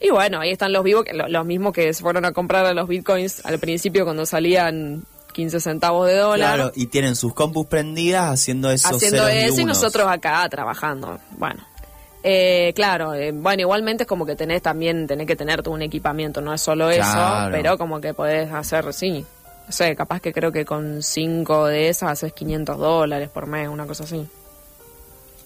Y 0.00 0.10
bueno, 0.10 0.40
ahí 0.40 0.50
están 0.50 0.72
los 0.72 0.82
vivos, 0.82 1.04
que 1.04 1.12
lo- 1.12 1.28
los 1.28 1.46
mismos 1.46 1.74
que 1.74 1.92
se 1.94 2.02
fueron 2.02 2.24
a 2.24 2.32
comprar 2.32 2.66
a 2.66 2.72
los 2.74 2.88
bitcoins 2.88 3.44
al 3.46 3.58
principio 3.60 4.04
cuando 4.04 4.26
salían 4.26 5.04
15 5.32 5.60
centavos 5.60 6.06
de 6.06 6.16
dólar. 6.16 6.56
Claro, 6.56 6.72
y 6.74 6.86
tienen 6.86 7.16
sus 7.16 7.34
compus 7.34 7.66
prendidas 7.66 8.30
haciendo 8.30 8.70
esos 8.70 8.92
haciendo 8.92 9.30
y 9.30 9.38
eso 9.38 9.60
y 9.60 9.64
nosotros 9.64 10.06
acá 10.08 10.48
trabajando. 10.48 11.18
Bueno, 11.38 11.62
eh, 12.22 12.72
claro, 12.74 13.14
eh, 13.14 13.32
bueno, 13.32 13.62
igualmente 13.62 14.02
es 14.02 14.08
como 14.08 14.26
que 14.26 14.36
tenés 14.36 14.60
también, 14.62 15.06
tenés 15.06 15.26
que 15.26 15.36
tener 15.36 15.62
todo 15.62 15.74
un 15.74 15.82
equipamiento, 15.82 16.40
no 16.40 16.52
es 16.52 16.60
solo 16.60 16.90
eso, 16.90 17.48
pero 17.50 17.78
como 17.78 18.00
que 18.00 18.12
podés 18.12 18.52
hacer, 18.52 18.92
sí, 18.92 19.24
no 19.66 19.72
sé, 19.72 19.96
capaz 19.96 20.20
que 20.20 20.32
creo 20.32 20.52
que 20.52 20.64
con 20.64 21.02
cinco 21.02 21.66
de 21.66 21.88
esas 21.88 22.10
haces 22.10 22.32
500 22.32 22.78
dólares 22.78 23.30
por 23.30 23.46
mes, 23.46 23.68
una 23.68 23.86
cosa 23.86 24.04
así, 24.04 24.26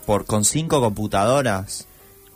Por, 0.04 0.24
con 0.26 0.44
cinco 0.44 0.80
computadoras. 0.80 1.86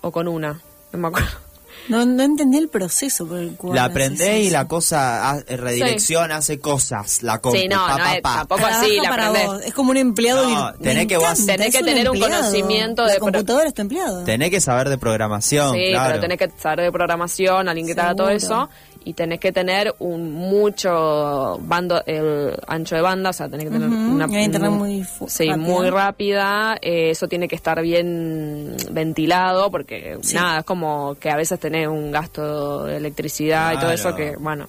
o 0.02 0.12
con 0.12 0.28
una, 0.28 0.61
no 0.93 0.99
me 0.99 1.09
acuerdo. 1.09 1.48
No, 1.88 2.04
no 2.04 2.23
entendí 2.23 2.59
el 2.59 2.68
proceso 2.68 3.26
por 3.26 3.38
el 3.38 3.52
cual. 3.57 3.75
La 3.75 3.85
aprendés 3.85 4.45
y 4.47 4.50
la 4.50 4.66
cosa 4.68 5.30
ha- 5.30 5.40
redirección 5.40 6.33
hace 6.33 6.61
cosas, 6.61 7.23
la 7.23 7.38
compu, 7.40 7.59
Sí, 7.59 7.68
no, 7.68 7.76
pa, 7.76 7.99
no 7.99 8.04
pa, 8.04 8.14
es- 8.16 8.21
pa. 8.23 8.35
tampoco 8.38 8.61
Trabaja 8.61 8.80
así 8.83 8.97
la 8.97 9.09
para 9.11 9.26
aprendés. 9.28 9.47
vos. 9.49 9.62
Es 9.64 9.75
como 9.75 9.90
un 9.90 9.97
empleado. 9.97 10.42
No, 10.49 10.50
vir- 10.50 10.78
tenés 10.78 10.97
Me 10.97 11.07
que 11.07 11.16
vos- 11.16 11.25
encanta, 11.25 11.52
Tenés 11.52 11.71
que 11.73 11.78
es 11.78 11.85
tener 11.85 12.11
un 12.11 12.16
empleado. 12.16 12.42
conocimiento 12.42 13.02
La 13.02 13.09
de 13.12 13.14
pro- 13.18 13.25
computadora 13.26 13.68
es 13.68 13.75
tu 13.75 13.83
empleado. 13.83 14.25
Tenés 14.25 14.50
que 14.50 14.61
saber 14.61 14.88
de 14.88 14.99
programación, 14.99 15.75
Sí, 15.75 15.90
claro. 15.90 16.09
pero 16.09 16.21
tenés 16.21 16.38
que 16.38 16.50
saber 16.61 16.80
de 16.80 16.92
programación, 16.92 17.68
alguien 17.68 17.87
que 17.87 17.95
te 17.95 18.00
haga 18.00 18.14
todo 18.14 18.28
Seguro. 18.28 18.37
eso. 18.66 18.71
Y 19.05 19.14
tenés 19.14 19.40
que 19.40 19.52
tener 19.52 19.95
un 20.00 20.31
mucho 20.33 21.59
bando, 21.62 22.02
el 22.07 22.55
ancho 22.67 22.95
de 22.97 23.00
banda, 23.02 23.31
o 23.31 23.33
sea, 23.33 23.49
tenés 23.49 23.67
que 23.67 23.73
tener 23.73 23.88
una, 23.88 24.26
una 24.26 24.43
internet 24.43 24.71
muy 24.71 25.05
sí, 25.28 25.49
rápida. 25.49 25.57
muy 25.57 25.90
rápida. 25.90 26.76
eh, 26.83 27.11
eso 27.11 27.26
tiene 27.28 27.49
que 27.49 27.57
estar 27.57 27.81
bien 27.83 28.76
ventilado, 28.90 29.71
porque 29.71 30.19
Sí. 30.23 30.35
nada, 30.35 30.59
es 30.61 30.64
como 30.64 31.14
que 31.14 31.31
a 31.31 31.37
veces 31.37 31.59
tenés 31.59 31.88
un 31.88 32.11
gasto 32.11 32.85
de 32.85 32.97
electricidad 32.99 33.73
y 33.75 33.78
todo 33.78 33.93
eso 33.93 34.14
que, 34.14 34.37
bueno, 34.37 34.69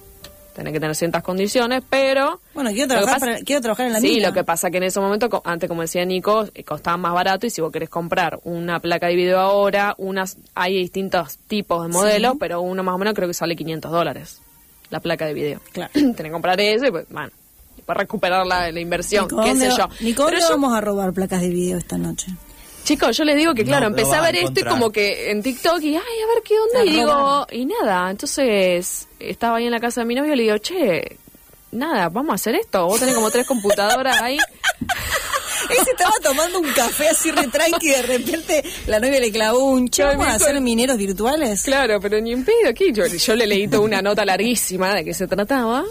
tenés 0.60 0.72
que 0.74 0.80
tener 0.80 0.94
ciertas 0.94 1.22
condiciones, 1.22 1.82
pero... 1.88 2.40
Bueno, 2.54 2.70
quiero 2.70 2.88
trabajar, 2.88 3.14
pasa- 3.14 3.26
para- 3.32 3.38
quiero 3.40 3.62
trabajar 3.62 3.86
en 3.86 3.92
la 3.94 4.00
sí, 4.00 4.08
mina. 4.16 4.28
lo 4.28 4.34
que 4.34 4.44
pasa 4.44 4.70
que 4.70 4.76
en 4.76 4.82
ese 4.84 5.00
momento, 5.00 5.42
antes 5.44 5.68
como 5.68 5.80
decía 5.82 6.04
Nico, 6.04 6.46
eh, 6.54 6.64
costaba 6.64 6.96
más 6.98 7.14
barato 7.14 7.46
y 7.46 7.50
si 7.50 7.60
vos 7.62 7.72
querés 7.72 7.88
comprar 7.88 8.38
una 8.44 8.78
placa 8.80 9.06
de 9.06 9.16
video 9.16 9.40
ahora, 9.40 9.94
unas 9.98 10.36
hay 10.54 10.74
distintos 10.76 11.38
tipos 11.48 11.82
de 11.86 11.88
modelos, 11.92 12.32
Sí. 12.32 12.38
pero 12.40 12.60
uno 12.60 12.82
más 12.82 12.94
o 12.94 12.98
menos 12.98 13.14
creo 13.14 13.26
que 13.28 13.34
sale 13.34 13.56
500 13.56 13.90
dólares, 13.90 14.40
la 14.90 15.00
placa 15.00 15.24
de 15.26 15.32
video. 15.34 15.60
Claro. 15.72 15.90
Tenés 15.94 16.16
que 16.16 16.30
comprar 16.30 16.60
eso 16.60 16.86
y 16.86 16.90
pues, 16.90 17.06
bueno, 17.08 17.30
para 17.86 18.00
recuperar 18.00 18.46
la, 18.46 18.70
la 18.70 18.80
inversión, 18.80 19.24
Nico, 19.24 19.42
qué 19.42 19.48
¿dónde 19.50 19.70
sé 19.70 19.76
yo. 19.78 19.88
Nico, 20.00 20.24
Pero 20.26 20.38
¿dónde 20.38 20.40
yo- 20.40 20.48
vamos 20.50 20.74
a 20.76 20.80
robar 20.80 21.12
placas 21.12 21.40
de 21.40 21.48
video 21.48 21.78
esta 21.78 21.96
noche? 21.98 22.26
Chicos, 22.84 23.16
yo 23.16 23.24
les 23.24 23.36
digo 23.36 23.54
que, 23.54 23.64
claro, 23.64 23.88
No, 23.88 23.96
empecé 23.96 24.16
a 24.16 24.20
ver 24.20 24.36
esto 24.36 24.60
y 24.60 24.64
como 24.64 24.90
que 24.90 25.30
en 25.30 25.42
TikTok 25.42 25.80
y, 25.82 25.96
ay, 25.96 25.96
a 25.96 26.34
ver 26.34 26.42
qué 26.44 26.54
onda, 26.58 26.84
y 26.84 26.90
digo, 26.90 27.46
y 27.52 27.66
nada, 27.66 28.10
entonces 28.10 29.06
estaba 29.18 29.58
ahí 29.58 29.66
en 29.66 29.70
la 29.70 29.80
casa 29.80 30.00
de 30.00 30.06
mi 30.06 30.14
novio 30.14 30.32
y 30.32 30.36
le 30.36 30.42
digo, 30.44 30.58
che, 30.58 31.16
nada, 31.72 32.08
vamos 32.08 32.32
a 32.32 32.34
hacer 32.34 32.54
esto, 32.56 32.86
vos 32.86 32.98
tenés 32.98 33.14
como 33.14 33.30
tres 33.30 33.46
computadoras 33.46 34.20
ahí. 34.20 34.38
Ese 35.70 35.90
estaba 35.90 36.14
tomando 36.22 36.58
un 36.58 36.72
café 36.72 37.08
así 37.10 37.30
re 37.30 37.46
tranqui 37.46 37.88
y 37.88 37.90
de 37.90 38.02
repente 38.02 38.64
la 38.86 38.98
novia 38.98 39.20
le 39.20 39.30
clavó 39.30 39.64
un 39.64 39.88
¿vamos 39.98 40.26
a 40.26 40.34
hacer 40.34 40.60
mineros 40.60 40.96
virtuales? 40.96 41.62
Claro, 41.62 42.00
pero 42.00 42.20
ni 42.20 42.32
en 42.32 42.44
pedo 42.44 42.68
aquí. 42.68 42.92
Yo, 42.92 43.06
yo 43.06 43.34
le 43.36 43.46
leí 43.46 43.68
toda 43.68 43.82
una 43.82 44.02
nota 44.02 44.24
larguísima 44.24 44.94
de 44.94 45.04
qué 45.04 45.14
se 45.14 45.28
trataba. 45.28 45.84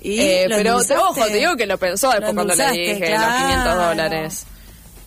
Y 0.00 0.20
Eh, 0.20 0.46
pero 0.48 0.82
te, 0.82 0.96
ojo, 0.96 1.26
te 1.26 1.34
digo 1.34 1.56
que 1.56 1.66
lo 1.66 1.76
pensó 1.76 2.08
después 2.10 2.30
Lo 2.30 2.34
cuando 2.34 2.54
le 2.54 2.70
dije 2.70 3.10
los 3.10 3.26
500 3.26 3.62
claro. 3.62 3.88
dólares. 3.88 4.46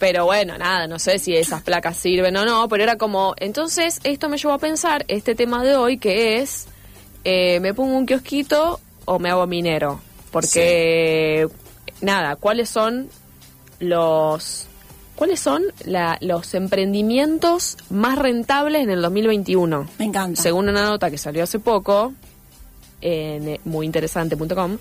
Pero 0.06 0.26
bueno, 0.26 0.58
nada, 0.58 0.86
no 0.86 1.00
sé 1.00 1.18
si 1.18 1.34
esas 1.34 1.62
placas 1.64 1.96
sirven 1.96 2.36
o 2.36 2.44
no, 2.44 2.68
pero 2.68 2.84
era 2.84 2.98
como, 2.98 3.36
entonces 3.38 4.02
esto 4.04 4.28
me 4.28 4.38
llevó 4.38 4.54
a 4.54 4.58
pensar 4.58 5.06
este 5.08 5.34
tema 5.34 5.64
de 5.64 5.78
hoy 5.78 5.98
que 5.98 6.40
es, 6.40 6.66
eh, 7.24 7.62
¿me 7.62 7.74
pongo 7.74 7.96
un 7.98 8.06
kiosquito 8.06 8.82
o 9.06 9.18
me 9.18 9.30
hago 9.30 9.48
minero? 9.48 10.02
Porque, 10.30 11.48
nada, 12.02 12.36
¿cuáles 12.36 12.68
son 12.70 13.08
los... 13.80 14.66
¿Cuáles 15.16 15.40
son 15.40 15.64
la- 15.86 16.18
los 16.20 16.54
emprendimientos 16.54 17.78
más 17.90 18.18
rentables 18.18 18.82
en 18.84 18.90
el 18.90 19.02
2021? 19.02 19.88
Me 20.00 20.06
encanta. 20.06 20.42
Según 20.42 20.68
una 20.68 20.84
nota 20.84 21.10
que 21.10 21.18
salió 21.18 21.44
hace 21.46 21.60
poco, 21.60 22.14
en 23.00 23.48
eh, 23.48 23.60
muyinteresante.com, 23.64 24.78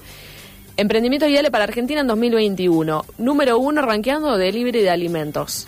emprendimientos 0.76 1.28
ideales 1.28 1.50
para 1.50 1.64
Argentina 1.64 2.00
en 2.00 2.06
2021. 2.06 3.04
Número 3.18 3.58
uno, 3.58 3.82
rankeando 3.82 4.36
delivery 4.36 4.80
de 4.82 4.90
alimentos. 4.90 5.66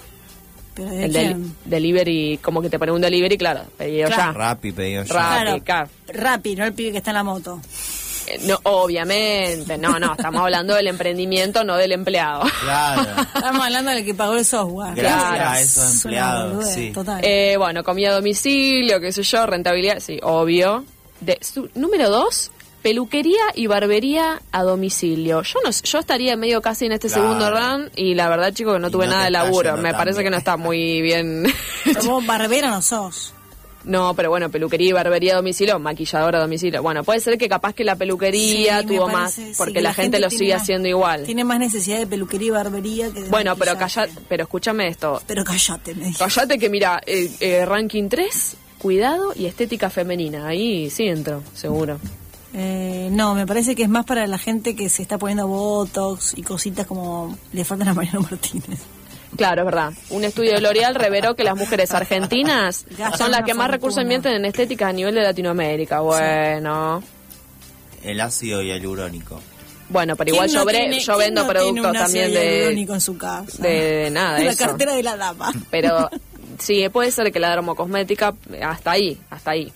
Pero 0.74 0.90
¿de 0.90 1.04
El 1.04 1.12
quién? 1.12 1.42
del- 1.42 1.52
delivery, 1.66 2.38
como 2.42 2.60
que 2.60 2.68
te 2.68 2.78
pone 2.78 2.90
un 2.92 3.00
delivery, 3.00 3.38
claro, 3.38 3.62
pedido 3.78 4.08
Claro. 4.08 4.32
ya. 4.32 4.38
Rappi 4.38 4.72
pedido 4.72 5.04
yo. 5.04 5.14
Rappi. 5.14 5.42
Claro, 5.44 5.62
claro. 5.64 5.88
Rappi, 6.08 6.56
no 6.56 6.64
el 6.64 6.72
pibe 6.72 6.90
que 6.92 6.98
está 6.98 7.10
en 7.10 7.14
la 7.16 7.22
moto. 7.22 7.60
Eh, 8.26 8.40
No, 8.46 8.58
obviamente, 8.64 9.76
no, 9.78 9.98
no, 10.00 10.12
estamos 10.14 10.40
hablando 10.40 10.74
del 10.74 10.88
emprendimiento, 10.88 11.62
no 11.62 11.76
del 11.76 11.92
empleado. 11.92 12.42
Claro. 12.62 13.02
Estamos 13.34 13.62
hablando 13.66 13.90
del 13.90 14.04
que 14.04 14.14
pagó 14.14 14.34
el 14.34 14.44
software. 14.46 14.94
Gracias 14.94 15.22
Claro. 15.34 15.50
a 15.50 15.60
esos 15.60 15.94
empleados, 16.04 16.68
sí. 16.70 16.90
Total. 16.92 17.20
Eh, 17.22 17.56
bueno, 17.58 17.84
comida 17.84 18.10
a 18.10 18.14
domicilio, 18.14 18.98
qué 19.00 19.12
sé 19.12 19.22
yo, 19.22 19.46
rentabilidad, 19.46 20.00
sí, 20.00 20.18
obvio. 20.22 20.84
De, 21.20 21.38
su- 21.42 21.68
número 21.74 22.08
dos, 22.10 22.50
peluquería 22.84 23.40
y 23.54 23.66
barbería 23.66 24.42
a 24.52 24.62
domicilio. 24.62 25.40
Yo 25.42 25.58
no 25.64 25.72
sé, 25.72 25.84
yo 25.86 25.98
estaría 25.98 26.36
medio 26.36 26.60
casi 26.60 26.84
en 26.84 26.92
este 26.92 27.08
Claro. 27.08 27.22
segundo 27.22 27.50
run 27.50 27.90
y 27.96 28.14
la 28.14 28.28
verdad, 28.28 28.52
chicos, 28.52 28.74
que 28.74 28.78
no 28.80 28.88
Y 28.88 28.90
tuve 28.92 29.06
no 29.06 29.12
nada 29.12 29.24
de 29.24 29.30
laburo. 29.30 29.76
Me 29.78 29.94
parece 29.94 30.22
que 30.22 30.28
no 30.28 30.36
está 30.36 30.58
muy 30.58 31.00
bien. 31.02 31.44
Pero 31.84 32.02
vos 32.04 32.26
barbera 32.26 32.68
no 32.70 32.82
sos. 32.82 33.32
no, 33.84 34.12
pero 34.14 34.28
bueno, 34.28 34.50
peluquería 34.50 34.90
y 34.90 34.92
barbería 34.92 35.32
a 35.32 35.36
domicilio, 35.36 35.78
maquilladora 35.78 36.38
a 36.38 36.42
domicilio. 36.42 36.82
Bueno, 36.82 37.04
puede 37.04 37.20
ser 37.20 37.38
que 37.38 37.48
capaz 37.48 37.72
que 37.74 37.84
la 37.84 37.96
peluquería 37.96 38.80
Sí, 38.82 38.86
tuvo 38.88 39.06
parece, 39.10 39.46
más, 39.46 39.56
porque 39.56 39.72
que 39.74 39.80
la, 39.82 39.94
gente, 39.94 40.20
lo 40.20 40.28
sigue 40.28 40.52
más- 40.52 40.62
haciendo 40.62 40.86
igual. 40.88 41.24
Tiene 41.24 41.44
más 41.44 41.58
necesidad 41.58 41.98
de 41.98 42.06
peluquería 42.06 42.48
y 42.48 42.50
barbería 42.50 43.10
que 43.12 43.22
de 43.22 43.28
Bueno, 43.30 43.56
pero 43.56 43.72
maquillaje. 43.76 44.08
calla, 44.10 44.20
pero 44.28 44.42
escúchame 44.44 44.88
esto. 44.88 45.22
Pero 45.26 45.42
callate, 45.42 45.94
me 45.94 46.04
dijo. 46.08 46.18
Callate 46.18 46.58
que 46.58 46.68
mira, 46.68 47.00
eh, 47.06 47.30
eh, 47.40 47.64
ranking 47.64 48.08
3, 48.10 48.56
cuidado 48.78 49.32
y 49.34 49.46
estética 49.46 49.88
femenina. 49.88 50.46
Ahí 50.48 50.90
sí 50.90 51.04
entro, 51.08 51.42
seguro. 51.54 51.98
Eh, 52.56 53.08
no, 53.10 53.34
me 53.34 53.46
parece 53.46 53.74
que 53.74 53.82
es 53.82 53.88
más 53.88 54.04
para 54.04 54.26
la 54.28 54.38
gente 54.38 54.76
que 54.76 54.88
se 54.88 55.02
está 55.02 55.18
poniendo 55.18 55.48
botox 55.48 56.34
y 56.36 56.42
cositas 56.42 56.86
como 56.86 57.36
le 57.52 57.64
faltan 57.64 57.88
a 57.88 57.94
Mariano 57.94 58.20
Martínez. 58.20 58.78
Claro, 59.36 59.62
es 59.62 59.64
verdad. 59.66 59.92
Un 60.10 60.22
estudio 60.22 60.52
de 60.52 60.60
L'Oreal 60.60 60.94
reveló 60.94 61.34
que 61.34 61.42
las 61.42 61.56
mujeres 61.56 61.90
argentinas 61.92 62.86
Gastan 62.96 63.18
son 63.18 63.30
las 63.32 63.42
que 63.42 63.54
más 63.54 63.68
recursos 63.68 64.00
invierten 64.00 64.34
en 64.34 64.44
estética 64.44 64.86
a 64.88 64.92
nivel 64.92 65.16
de 65.16 65.22
Latinoamérica. 65.22 65.98
Bueno, 66.00 67.02
El 68.04 68.20
ácido 68.20 68.62
hialurónico. 68.62 69.40
bueno, 69.88 70.14
pero 70.14 70.30
igual 70.32 70.48
¿Quién 70.48 70.60
yo, 70.62 70.66
tiene- 70.70 71.00
yo 71.00 71.16
vendo 71.18 71.42
no 71.42 71.48
tiene 71.48 71.60
productos 71.80 71.92
también 72.04 72.32
de, 72.32 72.56
hialurónico 72.58 72.94
en 72.94 73.00
su 73.00 73.18
casa? 73.18 73.60
de, 73.62 73.68
de 74.04 74.10
nada 74.12 74.38
de 74.38 74.44
la 74.44 74.50
eso. 74.52 74.64
cartera 74.66 74.94
de 74.94 75.02
la 75.02 75.16
dama. 75.16 75.52
Pero 75.72 76.08
sí, 76.60 76.88
puede 76.90 77.10
ser 77.10 77.32
que 77.32 77.40
la 77.40 77.50
dermocosmética, 77.50 78.32
hasta 78.62 78.92
ahí, 78.92 79.20
hasta 79.30 79.50
ahí. 79.50 79.72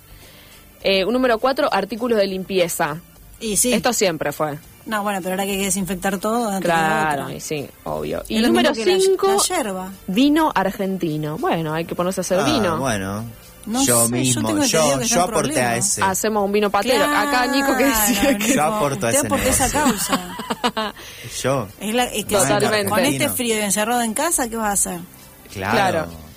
Eh, 0.83 1.05
un 1.05 1.13
número 1.13 1.39
4, 1.39 1.69
artículos 1.73 2.19
de 2.19 2.27
limpieza. 2.27 2.97
Y 3.41 3.57
sí. 3.57 3.73
Esto 3.73 3.93
siempre 3.93 4.33
fue. 4.33 4.59
No, 4.87 5.03
bueno, 5.03 5.19
pero 5.21 5.33
ahora 5.35 5.45
que 5.45 5.53
hay 5.53 5.59
que 5.59 5.65
desinfectar 5.67 6.19
todo. 6.19 6.47
antes 6.49 6.61
de 6.61 6.65
Claro, 6.67 7.31
y 7.31 7.41
sí, 7.41 7.69
obvio. 7.85 8.23
Y 8.29 8.37
Es 8.37 8.43
lo 8.43 8.49
número 8.49 8.71
mismo 8.71 8.85
que 8.85 8.93
la- 8.95 9.01
5, 9.01 9.27
la 9.49 9.57
yerba. 9.57 9.93
vino 10.07 10.53
argentino. 10.55 11.37
Bueno, 11.39 11.75
hay 11.75 11.85
que 11.85 11.95
ponerse 11.95 12.21
a 12.21 12.23
hacer 12.23 12.41
Ah, 12.41 12.45
vino. 12.45 12.79
Bueno, 12.79 13.25
No 13.67 13.85
yo 13.85 14.05
sé, 14.07 14.09
yo 14.09 14.09
mismo, 14.09 14.49
tengo 14.49 14.65
yo, 14.65 15.03
yo 15.03 15.23
aporté 15.23 15.61
a 15.61 15.77
ese. 15.77 16.03
Hacemos 16.03 16.43
un 16.43 16.53
vino 16.53 16.71
patero. 16.71 17.05
Acá 17.05 17.47
Nico 17.49 17.77
que 17.77 17.85
decía 17.85 18.39
que... 18.39 18.55
Yo 18.55 18.63
aporto 18.65 19.07
a 19.07 19.11
ese 19.11 19.27
aportó 19.27 19.47
esa 19.49 19.69
negocio. 19.69 20.17
causa. 20.65 20.95
Yo, 21.43 21.69
Es 21.81 21.95
la, 21.95 22.05
es 22.05 22.25
que 22.25 22.37
Totalmente. 22.37 22.89
Con 22.89 23.01
este 23.01 23.29
frío 23.29 23.57
y 23.57 23.61
encerrado 23.61 24.01
en 24.03 24.15
casa, 24.15 24.49
¿qué 24.49 24.57
vas 24.57 24.69
a 24.69 24.73
hacer? 24.73 25.01
claro. 25.53 25.73
Claro. 25.73 26.28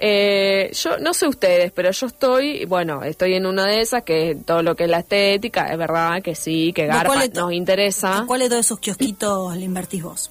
Eh, 0.00 0.70
yo 0.74 0.98
no 0.98 1.12
sé 1.12 1.26
ustedes, 1.26 1.72
pero 1.72 1.90
yo 1.90 2.06
estoy, 2.06 2.64
bueno, 2.66 3.02
estoy 3.02 3.34
en 3.34 3.46
una 3.46 3.66
de 3.66 3.80
esas 3.80 4.02
que 4.04 4.36
todo 4.46 4.62
lo 4.62 4.76
que 4.76 4.84
es 4.84 4.90
la 4.90 5.00
estética, 5.00 5.66
es 5.72 5.78
verdad 5.78 6.22
que 6.22 6.34
sí, 6.34 6.72
que 6.72 6.84
¿A 6.84 7.04
cuál 7.04 7.18
garpa 7.20 7.40
nos 7.40 7.52
interesa. 7.52 8.18
¿A 8.18 8.26
cuál 8.26 8.40
de 8.40 8.48
todos 8.48 8.64
esos 8.66 8.78
kiosquitos 8.78 9.56
le 9.56 9.64
invertís 9.64 10.02
vos? 10.02 10.30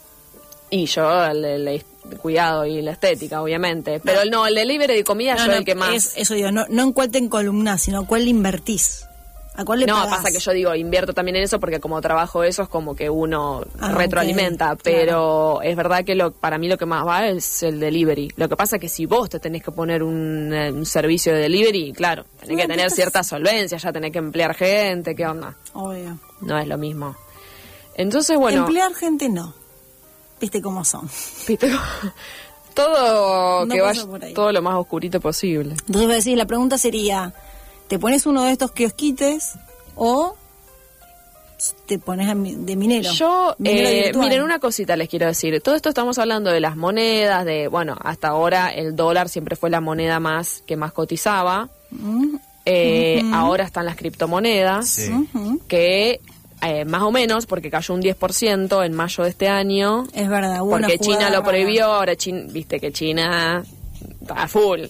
Y 0.70 0.86
yo 0.86 1.24
el, 1.26 1.44
el- 1.46 1.68
el 1.68 1.84
cuidado 2.22 2.66
y 2.66 2.82
la 2.82 2.92
estética, 2.92 3.42
obviamente. 3.42 4.00
Pero 4.02 4.24
no, 4.30 4.48
el 4.48 4.56
delivery 4.56 4.96
de 4.96 5.04
comida 5.04 5.36
No, 5.36 5.46
yo 5.46 5.52
no, 5.52 5.58
el 5.58 5.66
que 5.66 5.76
más... 5.76 5.94
es- 5.94 6.14
eso 6.18 6.34
digo, 6.36 6.52
no, 6.52 6.66
no 6.70 6.84
en 6.84 6.94
cuál 6.94 7.10
te 7.12 7.18
encolumnás, 7.18 7.82
sino 7.82 8.06
cuál 8.06 8.24
le 8.24 8.30
invertís. 8.30 9.07
¿A 9.58 9.66
cuál 9.66 9.80
le 9.80 9.86
No, 9.88 9.96
pagás? 9.96 10.18
pasa 10.18 10.32
que 10.32 10.40
yo 10.40 10.52
digo, 10.52 10.74
invierto 10.76 11.14
también 11.14 11.36
en 11.38 11.44
eso 11.44 11.60
porque 11.60 11.80
como 11.80 12.00
trabajo 12.00 12.44
eso 12.44 12.62
es 12.64 12.70
como 12.70 12.96
que 12.96 13.10
uno 13.10 13.64
Ah, 13.80 13.92
retroalimenta, 13.92 14.76
pero 14.76 15.62
es 15.64 15.76
verdad 15.76 16.06
que 16.06 16.14
lo, 16.16 16.32
para 16.32 16.58
mí 16.60 16.68
lo 16.68 16.78
que 16.78 16.86
más 16.86 17.06
va 17.06 17.26
es 17.28 17.64
el 17.64 17.80
delivery. 17.80 18.32
Lo 18.36 18.48
que 18.48 18.56
pasa 18.56 18.76
es 18.76 18.82
que 18.82 18.88
si 18.90 19.06
vos 19.08 19.30
te 19.30 19.40
tenés 19.40 19.64
que 19.64 19.72
poner 19.72 20.04
un, 20.04 20.54
eh, 20.54 20.72
un 20.72 20.86
servicio 20.86 21.34
de 21.34 21.40
delivery, 21.40 21.92
claro, 21.92 22.24
tenés 22.40 22.56
No, 22.56 22.62
que 22.62 22.68
tener 22.68 22.92
cierta 22.92 23.24
solvencia, 23.24 23.78
ya 23.80 23.92
tenés 23.92 24.12
que 24.12 24.20
emplear 24.20 24.54
gente, 24.54 25.16
¿qué 25.16 25.26
onda? 25.26 25.56
Obvio. 25.74 26.20
No 26.42 26.58
es 26.60 26.68
lo 26.68 26.78
mismo. 26.78 27.16
Entonces, 27.96 28.38
bueno, 28.38 28.60
Emplear 28.60 28.94
gente 28.94 29.28
no. 29.28 29.56
Viste 30.40 30.62
cómo 30.62 30.86
son. 30.86 31.10
viste, 31.48 31.72
todo 32.76 33.66
No 33.66 33.74
que 33.74 33.82
vaya 33.82 34.04
todo 34.36 34.52
lo 34.52 34.62
más 34.62 34.76
oscurito 34.76 35.20
posible. 35.20 35.72
Entonces 35.72 36.04
voy 36.06 36.12
a 36.12 36.16
decir, 36.18 36.38
la 36.38 36.46
pregunta 36.46 36.78
sería, 36.78 37.34
¿te 37.88 38.00
pones 38.00 38.26
uno 38.26 38.44
de 38.44 38.52
estos 38.52 38.72
kiosquites 38.72 39.56
o 39.96 40.36
te 41.88 41.98
pones 41.98 42.30
a 42.30 42.36
mi- 42.36 42.56
de 42.56 42.76
minero? 42.76 43.12
Yo, 43.12 43.56
Minero 43.58 43.90
eh, 43.90 44.12
miren, 44.16 44.44
una 44.44 44.60
cosita 44.60 44.96
les 44.96 45.10
quiero 45.10 45.26
decir. 45.26 45.60
Todo 45.62 45.76
esto 45.76 45.90
estamos 45.90 46.18
hablando 46.20 46.52
de 46.52 46.60
las 46.60 46.76
monedas, 46.76 47.46
de, 47.46 47.68
bueno, 47.68 47.96
hasta 48.04 48.28
ahora 48.30 48.70
el 48.70 48.96
dólar 48.96 49.28
siempre 49.30 49.56
fue 49.56 49.70
la 49.70 49.82
moneda 49.82 50.20
más 50.20 50.64
que 50.68 50.76
más 50.76 50.92
cotizaba. 50.94 51.70
Mm, 51.92 52.36
Eh, 52.70 53.22
Ahora 53.34 53.64
están 53.64 53.86
las 53.86 53.96
criptomonedas, 53.96 54.90
Sí. 54.90 55.10
que 55.70 56.20
eh, 56.62 56.84
más 56.84 57.02
o 57.04 57.12
menos, 57.12 57.46
porque 57.46 57.70
cayó 57.70 57.94
un 57.94 58.02
10% 58.02 58.84
en 58.86 58.94
mayo 58.94 59.24
de 59.24 59.30
este 59.30 59.48
año, 59.48 60.06
Es 60.14 60.28
verdad, 60.28 60.60
porque 60.70 61.00
China 61.00 61.30
lo 61.30 61.44
prohibió, 61.44 61.86
ahora 61.86 62.18
China, 62.18 62.42
viste 62.50 62.82
que 62.82 62.92
China 62.92 63.64
está 64.22 64.34
a 64.34 64.48
full. 64.50 64.82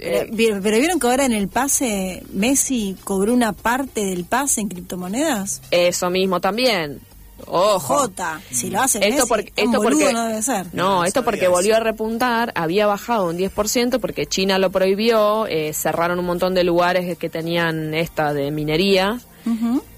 Eh, 0.00 0.26
Pero, 0.30 0.36
vi- 0.36 0.60
pero 0.62 0.78
vieron 0.78 0.98
que 1.00 1.06
ahora 1.06 1.24
en 1.24 1.32
el 1.32 1.48
pase 1.48 2.22
Messi 2.32 2.96
cobró 3.04 3.32
una 3.34 3.52
parte 3.52 4.04
del 4.04 4.24
pase 4.24 4.60
en 4.62 4.68
criptomonedas. 4.68 5.62
eso 5.70 6.10
mismo 6.10 6.40
también. 6.40 7.00
Ojo. 7.46 7.96
Jota, 8.00 8.38
si 8.50 8.68
lo 8.68 8.82
hace 8.82 8.98
Esto 8.98 9.10
Messi, 9.10 9.28
porque, 9.28 9.52
esto 9.56 9.78
boludo 9.78 9.98
porque 10.00 10.12
no 10.12 10.24
debe 10.26 10.42
ser. 10.42 10.66
No, 10.74 10.96
No 10.98 11.04
esto 11.04 11.24
porque 11.24 11.42
eso. 11.44 11.50
volvió 11.52 11.74
a 11.76 11.80
repuntar, 11.80 12.52
había 12.54 12.86
bajado 12.86 13.28
un 13.28 13.38
10% 13.38 13.98
porque 13.98 14.26
China 14.26 14.58
lo 14.58 14.70
prohibió, 14.70 15.46
eh, 15.46 15.72
cerraron 15.72 16.18
un 16.18 16.26
montón 16.26 16.54
de 16.54 16.64
lugares 16.64 17.16
que 17.16 17.30
tenían 17.30 17.94
esta 17.94 18.34
de 18.34 18.50
minería, 18.50 19.18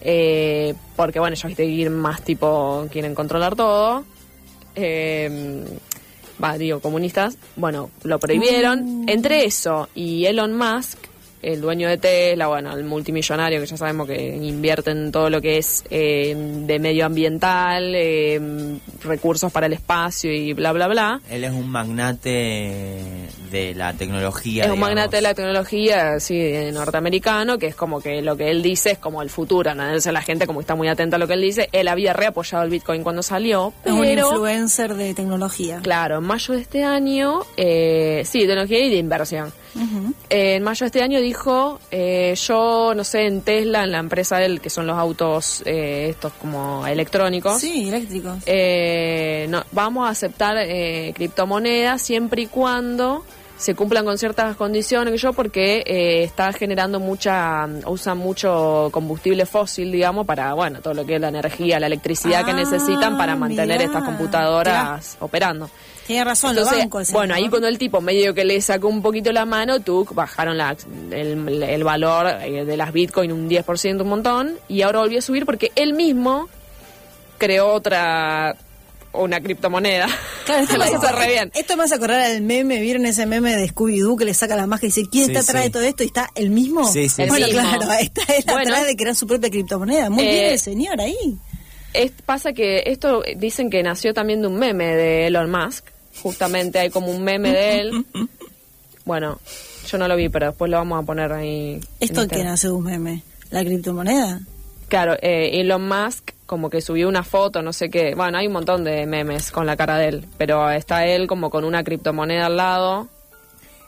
eh, 0.00 0.74
porque 0.94 1.18
bueno, 1.18 1.34
ellos 1.34 1.52
quieren 1.56 1.74
ir 1.74 1.90
más 1.90 2.22
tipo, 2.22 2.86
quieren 2.92 3.12
controlar 3.14 3.56
todo. 3.56 4.04
Eh, 4.76 5.64
digo, 6.58 6.80
comunistas, 6.80 7.36
bueno, 7.56 7.90
lo 8.02 8.18
prohibieron. 8.18 9.04
Entre 9.08 9.44
eso 9.44 9.88
y 9.94 10.26
Elon 10.26 10.56
Musk, 10.56 10.98
el 11.42 11.60
dueño 11.60 11.88
de 11.88 11.98
Tesla, 11.98 12.46
bueno, 12.46 12.72
el 12.76 12.84
multimillonario 12.84 13.60
que 13.60 13.66
ya 13.66 13.76
sabemos 13.76 14.06
que 14.06 14.36
invierte 14.36 14.92
en 14.92 15.10
todo 15.10 15.28
lo 15.28 15.40
que 15.40 15.58
es 15.58 15.84
eh, 15.90 16.34
de 16.36 16.78
medio 16.78 17.04
ambiental, 17.04 17.94
eh, 17.94 18.40
recursos 19.02 19.50
para 19.50 19.66
el 19.66 19.72
espacio 19.72 20.32
y 20.32 20.52
bla, 20.52 20.72
bla, 20.72 20.86
bla. 20.86 21.20
Él 21.28 21.44
es 21.44 21.50
un 21.50 21.68
magnate 21.68 23.00
de 23.50 23.74
la 23.74 23.92
tecnología. 23.94 24.64
Es 24.64 24.70
un 24.70 24.78
magnate 24.78 25.16
de 25.16 25.22
la 25.22 25.34
tecnología, 25.34 26.20
sí, 26.20 26.40
norteamericano, 26.72 27.58
que 27.58 27.66
es 27.66 27.74
como 27.74 28.00
que 28.00 28.22
lo 28.22 28.36
que 28.36 28.50
él 28.50 28.62
dice 28.62 28.92
es 28.92 28.98
como 28.98 29.20
el 29.20 29.28
futuro, 29.28 29.74
¿no? 29.74 29.82
Entonces 29.84 30.12
la 30.12 30.22
gente 30.22 30.46
como 30.46 30.60
está 30.60 30.74
muy 30.76 30.88
atenta 30.88 31.16
a 31.16 31.18
lo 31.18 31.26
que 31.26 31.34
él 31.34 31.42
dice, 31.42 31.68
él 31.72 31.88
había 31.88 32.12
reapoyado 32.12 32.62
el 32.64 32.70
Bitcoin 32.70 33.02
cuando 33.02 33.22
salió, 33.22 33.72
Es 33.84 33.92
un 33.92 34.02
pero... 34.02 34.28
influencer 34.30 34.94
de 34.94 35.12
tecnología. 35.14 35.80
Claro, 35.82 36.18
en 36.18 36.24
mayo 36.24 36.54
de 36.54 36.60
este 36.60 36.84
año, 36.84 37.40
eh, 37.56 38.22
sí, 38.24 38.40
tecnología 38.40 38.78
y 38.78 38.90
de 38.90 38.96
inversión. 38.96 39.52
Eh, 40.28 40.56
en 40.56 40.62
mayo 40.62 40.80
de 40.84 40.86
este 40.86 41.02
año 41.02 41.20
dijo, 41.20 41.80
eh, 41.90 42.34
yo, 42.36 42.92
no 42.94 43.04
sé, 43.04 43.26
en 43.26 43.42
Tesla, 43.42 43.84
en 43.84 43.92
la 43.92 43.98
empresa 43.98 44.36
de 44.38 44.46
él, 44.46 44.60
que 44.60 44.70
son 44.70 44.86
los 44.86 44.98
autos 44.98 45.62
eh, 45.66 46.08
estos 46.10 46.32
como 46.34 46.86
electrónicos, 46.86 47.60
Sí, 47.60 47.88
eléctricos. 47.88 48.38
eh, 48.46 49.46
no, 49.48 49.62
vamos 49.72 50.06
a 50.06 50.10
aceptar 50.10 50.56
eh, 50.58 51.12
criptomonedas 51.14 52.00
siempre 52.02 52.42
y 52.42 52.46
cuando 52.46 53.24
se 53.56 53.74
cumplan 53.76 54.04
con 54.04 54.18
ciertas 54.18 54.56
condiciones 54.56 55.12
que 55.12 55.18
yo 55.18 55.32
porque 55.32 55.84
eh, 55.86 56.24
está 56.24 56.52
generando 56.52 56.98
mucha 56.98 57.68
usan 57.86 58.18
mucho 58.18 58.88
combustible 58.90 59.46
fósil 59.46 59.92
digamos 59.92 60.26
para 60.26 60.52
bueno 60.54 60.80
todo 60.80 60.94
lo 60.94 61.06
que 61.06 61.14
es 61.14 61.20
la 61.20 61.28
energía 61.28 61.78
la 61.78 61.86
electricidad 61.86 62.44
que 62.44 62.50
Ah, 62.50 62.54
necesitan 62.54 63.16
para 63.16 63.36
mantener 63.36 63.78
mirá. 63.78 63.84
estas 63.84 64.02
computadoras 64.02 65.16
operando 65.20 65.70
Tiene 66.12 66.24
razón, 66.24 66.50
entonces, 66.50 66.72
lo 66.74 66.78
banco 66.80 67.00
ese 67.00 67.12
bueno, 67.12 67.34
ahí 67.34 67.48
cuando 67.48 67.68
el 67.68 67.78
tipo 67.78 68.00
medio 68.00 68.34
que 68.34 68.44
le 68.44 68.60
sacó 68.60 68.88
un 68.88 69.02
poquito 69.02 69.32
la 69.32 69.44
mano, 69.44 69.80
tú 69.80 70.06
bajaron 70.12 70.56
la, 70.58 70.76
el, 71.10 71.62
el 71.62 71.84
valor 71.84 72.26
eh, 72.42 72.64
de 72.64 72.76
las 72.76 72.92
Bitcoin 72.92 73.32
un 73.32 73.48
10%, 73.48 74.00
un 74.02 74.08
montón, 74.08 74.58
y 74.68 74.82
ahora 74.82 75.00
volvió 75.00 75.18
a 75.18 75.22
subir 75.22 75.44
porque 75.46 75.72
él 75.76 75.94
mismo 75.94 76.48
creó 77.38 77.68
otra, 77.72 78.56
una 79.12 79.40
criptomoneda. 79.40 80.06
Claro, 80.44 80.62
esto, 80.64 80.78
me 80.78 80.84
hace, 80.84 81.12
re 81.12 81.26
bien. 81.28 81.50
esto 81.54 81.76
me 81.76 81.84
hace 81.84 81.94
acordar 81.94 82.20
al 82.20 82.40
meme, 82.42 82.80
¿vieron 82.80 83.04
ese 83.06 83.26
meme 83.26 83.56
de 83.56 83.66
Scooby-Doo 83.68 84.16
que 84.16 84.24
le 84.24 84.34
saca 84.34 84.54
la 84.56 84.66
máscara 84.66 84.88
y 84.88 84.92
dice, 84.94 85.08
¿quién 85.10 85.26
Sí, 85.26 85.32
está 85.32 85.40
atrás 85.50 85.62
sí. 85.64 85.68
de 85.68 85.72
todo 85.72 85.82
esto? 85.82 86.02
Y 86.04 86.06
está 86.06 86.28
el 86.34 86.50
mismo. 86.50 86.84
Sí, 86.86 87.08
sí, 87.08 87.24
bueno, 87.26 87.46
sí. 87.46 87.52
claro, 87.52 87.82
está 88.00 88.22
él 88.34 88.44
Bueno. 88.46 88.60
atrás 88.60 88.86
de 88.86 88.96
crear 88.96 89.14
su 89.16 89.26
propia 89.26 89.50
criptomoneda. 89.50 90.10
Muy 90.10 90.24
Eh, 90.24 90.30
bien 90.32 90.44
el 90.52 90.58
señor 90.58 91.00
ahí. 91.00 91.16
Es- 91.94 92.12
pasa 92.24 92.52
que 92.54 92.84
esto 92.86 93.22
eh, 93.24 93.34
dicen 93.36 93.68
que 93.68 93.82
nació 93.82 94.14
también 94.14 94.40
de 94.40 94.46
un 94.48 94.56
meme 94.56 94.94
de 94.96 95.26
Elon 95.26 95.50
Musk. 95.50 95.84
Justamente 96.22 96.78
hay 96.78 96.90
como 96.90 97.08
un 97.10 97.22
meme 97.24 97.52
de 97.52 97.80
él. 97.80 98.06
Bueno, 99.04 99.40
yo 99.88 99.98
no 99.98 100.06
lo 100.08 100.16
vi, 100.16 100.28
pero 100.28 100.46
después 100.46 100.70
lo 100.70 100.76
vamos 100.78 101.02
a 101.02 101.06
poner 101.06 101.32
ahí. 101.32 101.74
en 101.74 101.80
¿Esto 102.00 102.26
nace 102.26 102.68
de 102.68 102.72
un 102.72 102.84
meme? 102.84 103.22
¿La 103.50 103.64
criptomoneda? 103.64 104.40
Claro, 104.88 105.14
eh, 105.22 105.60
Elon 105.60 105.86
Musk 105.88 106.30
como 106.46 106.68
que 106.70 106.80
subió 106.82 107.08
una 107.08 107.22
foto, 107.24 107.62
no 107.62 107.72
sé 107.72 107.88
qué. 107.90 108.14
Bueno, 108.14 108.38
hay 108.38 108.46
un 108.46 108.52
montón 108.52 108.84
de 108.84 109.06
memes 109.06 109.50
con 109.50 109.66
la 109.66 109.76
cara 109.76 109.96
de 109.98 110.08
él, 110.08 110.26
pero 110.38 110.70
está 110.70 111.06
él 111.06 111.26
como 111.26 111.50
con 111.50 111.64
una 111.64 111.82
criptomoneda 111.82 112.46
al 112.46 112.56
lado 112.58 113.08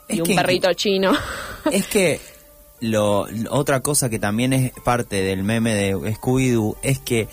y 0.09 0.19
un 0.21 0.25
que- 0.27 0.35
perrito 0.35 0.73
chino. 0.73 1.13
Es 1.71 1.87
que 1.87 2.19
lo, 2.81 3.25
lo- 3.27 3.53
otra 3.53 3.79
cosa 3.81 4.09
que 4.09 4.19
también 4.19 4.51
es 4.53 4.71
parte 4.83 5.21
del 5.23 5.43
meme 5.43 5.73
de 5.73 5.95
Scooby-Doo 5.95 6.75
es 6.83 6.99
que, 6.99 7.27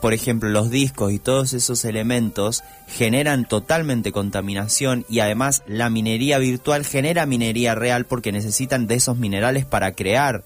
por 0.00 0.14
ejemplo, 0.14 0.48
los 0.48 0.70
discos 0.70 1.12
y 1.12 1.18
todos 1.18 1.52
esos 1.52 1.84
elementos 1.84 2.62
generan 2.86 3.46
totalmente 3.46 4.12
contaminación 4.12 5.04
y 5.08 5.20
además 5.20 5.62
la 5.66 5.90
minería 5.90 6.38
virtual 6.38 6.84
genera 6.84 7.26
minería 7.26 7.74
real 7.74 8.06
porque 8.06 8.32
necesitan 8.32 8.86
de 8.86 8.96
esos 8.96 9.16
minerales 9.16 9.64
para 9.64 9.92
crear 9.92 10.44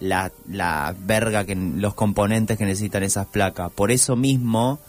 la, 0.00 0.32
la 0.48 0.94
verga, 0.98 1.44
que 1.44 1.54
los 1.54 1.94
componentes 1.94 2.58
que 2.58 2.64
necesitan 2.64 3.02
esas 3.02 3.26
placas. 3.26 3.70
Por 3.72 3.90
eso 3.90 4.16
mismo 4.16 4.80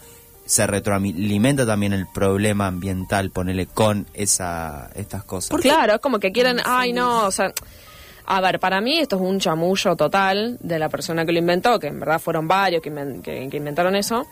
se 0.46 0.68
retroalimenta 0.68 1.66
también 1.66 1.94
el 1.94 2.08
problema 2.08 2.68
ambiental, 2.68 3.32
ponele 3.32 3.66
con 3.66 4.08
esa, 4.14 4.92
estas 4.96 5.24
cosas. 5.24 5.60
claro, 5.60 5.96
es 5.96 6.02
como 6.02 6.20
que 6.20 6.32
quieren, 6.32 6.60
ay 6.64 6.94
no, 6.94 7.26
o 7.26 7.32
sea, 7.32 7.52
a 8.28 8.42
ver, 8.42 8.60
para 8.60 8.82
mí 8.82 9.00
esto 9.00 9.16
es 9.18 9.22
un 9.22 9.40
chamullo 9.40 9.96
total 9.96 10.58
de 10.60 10.80
la 10.80 10.90
persona 10.90 11.26
que 11.26 11.32
lo 11.32 11.40
inventó, 11.40 11.80
que 11.80 11.88
en 11.88 12.00
verdad 12.00 12.20
fueron 12.20 12.48
varios 12.48 12.82
que, 12.82 12.92
inven- 12.92 13.22
que- 13.22 13.48
que 13.50 13.58
inventaron 13.58 13.96
eso. 13.96 14.26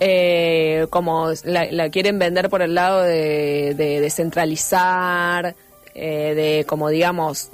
Eh, 0.00 0.86
como 0.90 1.30
la, 1.44 1.66
la 1.72 1.88
quieren 1.90 2.18
vender 2.20 2.48
por 2.48 2.62
el 2.62 2.74
lado 2.74 3.02
de, 3.02 3.74
de 3.74 4.00
descentralizar, 4.00 5.56
eh, 5.94 6.34
de 6.34 6.64
como 6.68 6.88
digamos 6.88 7.50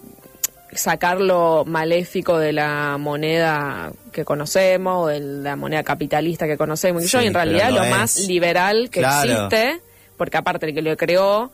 sacar 0.73 1.21
lo 1.21 1.65
maléfico 1.65 2.37
de 2.39 2.53
la 2.53 2.99
moneda 2.99 3.93
que 4.13 4.25
conocemos, 4.27 5.09
de 5.09 5.21
la 5.21 5.57
moneda 5.57 5.83
capitalista 5.85 6.47
que 6.47 6.59
conocemos. 6.59 7.05
Y 7.05 7.07
yo, 7.07 7.21
en 7.21 7.33
realidad, 7.33 7.71
lo 7.71 7.85
más 7.87 8.27
liberal 8.27 8.91
que 8.91 9.01
Claro. 9.01 9.31
existe, 9.47 9.81
porque 10.19 10.37
aparte 10.37 10.67
el 10.67 10.75
que 10.75 10.83
lo 10.83 10.97
creó, 10.97 11.51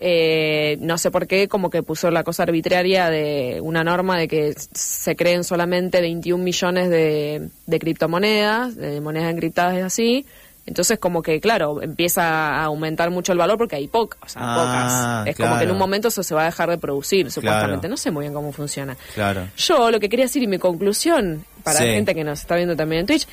eh, 0.00 0.76
no 0.80 0.98
sé 0.98 1.10
por 1.10 1.26
qué, 1.26 1.48
como 1.48 1.70
que 1.70 1.82
puso 1.82 2.10
la 2.10 2.24
cosa 2.24 2.42
arbitraria 2.42 3.08
de 3.10 3.60
una 3.62 3.84
norma 3.84 4.18
de 4.18 4.28
que 4.28 4.54
se 4.74 5.16
creen 5.16 5.44
solamente 5.44 6.00
21 6.00 6.42
millones 6.42 6.90
de, 6.90 7.48
de 7.66 7.78
criptomonedas, 7.78 8.76
de 8.76 9.00
monedas 9.00 9.30
encriptadas 9.32 9.76
y 9.78 9.80
así. 9.80 10.26
Entonces, 10.66 10.98
como 10.98 11.20
que, 11.22 11.40
claro, 11.40 11.82
empieza 11.82 12.22
a 12.22 12.64
aumentar 12.64 13.10
mucho 13.10 13.32
el 13.32 13.38
valor 13.38 13.58
porque 13.58 13.76
hay 13.76 13.86
pocas, 13.86 14.18
o 14.22 14.28
sea, 14.28 14.42
Ah, 14.44 15.18
pocas. 15.22 15.28
Es 15.28 15.36
como 15.36 15.58
que 15.58 15.64
en 15.64 15.70
un 15.70 15.76
momento 15.78 16.08
eso 16.08 16.22
se 16.22 16.34
va 16.34 16.42
a 16.42 16.46
dejar 16.46 16.70
de 16.70 16.78
producir, 16.78 17.30
supuestamente. 17.30 17.80
Claro. 17.80 17.90
No 17.90 17.96
sé 17.98 18.10
muy 18.10 18.22
bien 18.22 18.32
cómo 18.32 18.50
funciona. 18.50 18.96
Claro. 19.14 19.46
Yo 19.58 19.90
lo 19.90 20.00
que 20.00 20.08
quería 20.08 20.24
decir 20.24 20.42
y 20.42 20.46
mi 20.46 20.58
conclusión 20.58 21.44
para 21.62 21.78
Sí. 21.80 21.84
la 21.86 21.92
gente 21.92 22.14
que 22.14 22.24
nos 22.24 22.40
está 22.40 22.56
viendo 22.56 22.74
también 22.76 23.00
en 23.00 23.06
Twitch, 23.06 23.26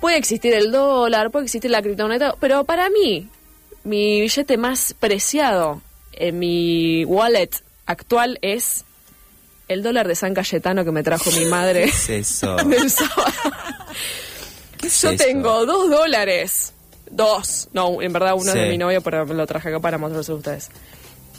puede 0.00 0.16
existir 0.18 0.54
el 0.54 0.72
dólar, 0.72 1.30
puede 1.30 1.44
existir 1.44 1.70
la 1.70 1.82
criptomoneda, 1.82 2.34
pero 2.40 2.64
para 2.64 2.90
mí, 2.90 3.28
mi 3.84 4.20
billete 4.22 4.56
más 4.56 4.92
preciado 4.98 5.82
en 6.16 6.38
mi 6.38 7.04
wallet 7.04 7.50
actual 7.86 8.38
es 8.42 8.84
el 9.68 9.82
dólar 9.82 10.06
de 10.08 10.14
San 10.14 10.34
Cayetano 10.34 10.84
que 10.84 10.92
me 10.92 11.02
trajo 11.02 11.30
mi 11.32 11.44
madre 11.46 11.84
¿Qué 11.84 11.88
es 11.90 12.10
eso? 12.10 12.56
del 12.64 12.90
sábado. 12.90 13.32
¿Qué 14.78 14.86
es 14.88 15.02
Yo 15.02 15.10
eso? 15.10 15.24
tengo 15.24 15.66
dos 15.66 15.90
dólares. 15.90 16.72
Dos. 17.10 17.68
No, 17.72 18.00
en 18.02 18.12
verdad 18.12 18.34
uno 18.34 18.48
es 18.48 18.54
de 18.54 18.68
mi 18.68 18.78
novio, 18.78 19.00
pero 19.00 19.24
lo 19.24 19.46
traje 19.46 19.68
acá 19.68 19.80
para 19.80 19.98
mostrarse 19.98 20.32
a 20.32 20.34
ustedes. 20.34 20.70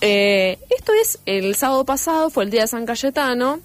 Eh, 0.02 0.58
esto 0.70 0.94
es 1.02 1.20
el 1.26 1.56
sábado 1.56 1.84
pasado, 1.86 2.30
fue 2.30 2.44
el 2.44 2.50
día 2.52 2.62
de 2.62 2.68
San 2.68 2.86
Cayetano. 2.86 3.60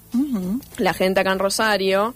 La 0.77 0.93
gente 0.93 1.19
acá 1.19 1.31
en 1.31 1.39
Rosario 1.39 2.13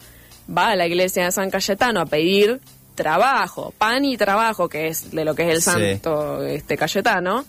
va 0.55 0.69
a 0.69 0.75
la 0.75 0.87
iglesia 0.87 1.25
de 1.25 1.31
San 1.31 1.49
Cayetano 1.49 2.01
a 2.01 2.05
pedir 2.05 2.59
trabajo, 2.97 3.73
pan 3.77 4.03
y 4.03 4.17
trabajo, 4.17 4.67
que 4.67 4.87
es 4.87 5.11
de 5.11 5.23
lo 5.23 5.33
que 5.35 5.43
es 5.43 5.49
el 5.49 5.61
Sí. 5.61 5.69
santo 5.71 6.43
este 6.43 6.75
Cayetano. 6.75 7.45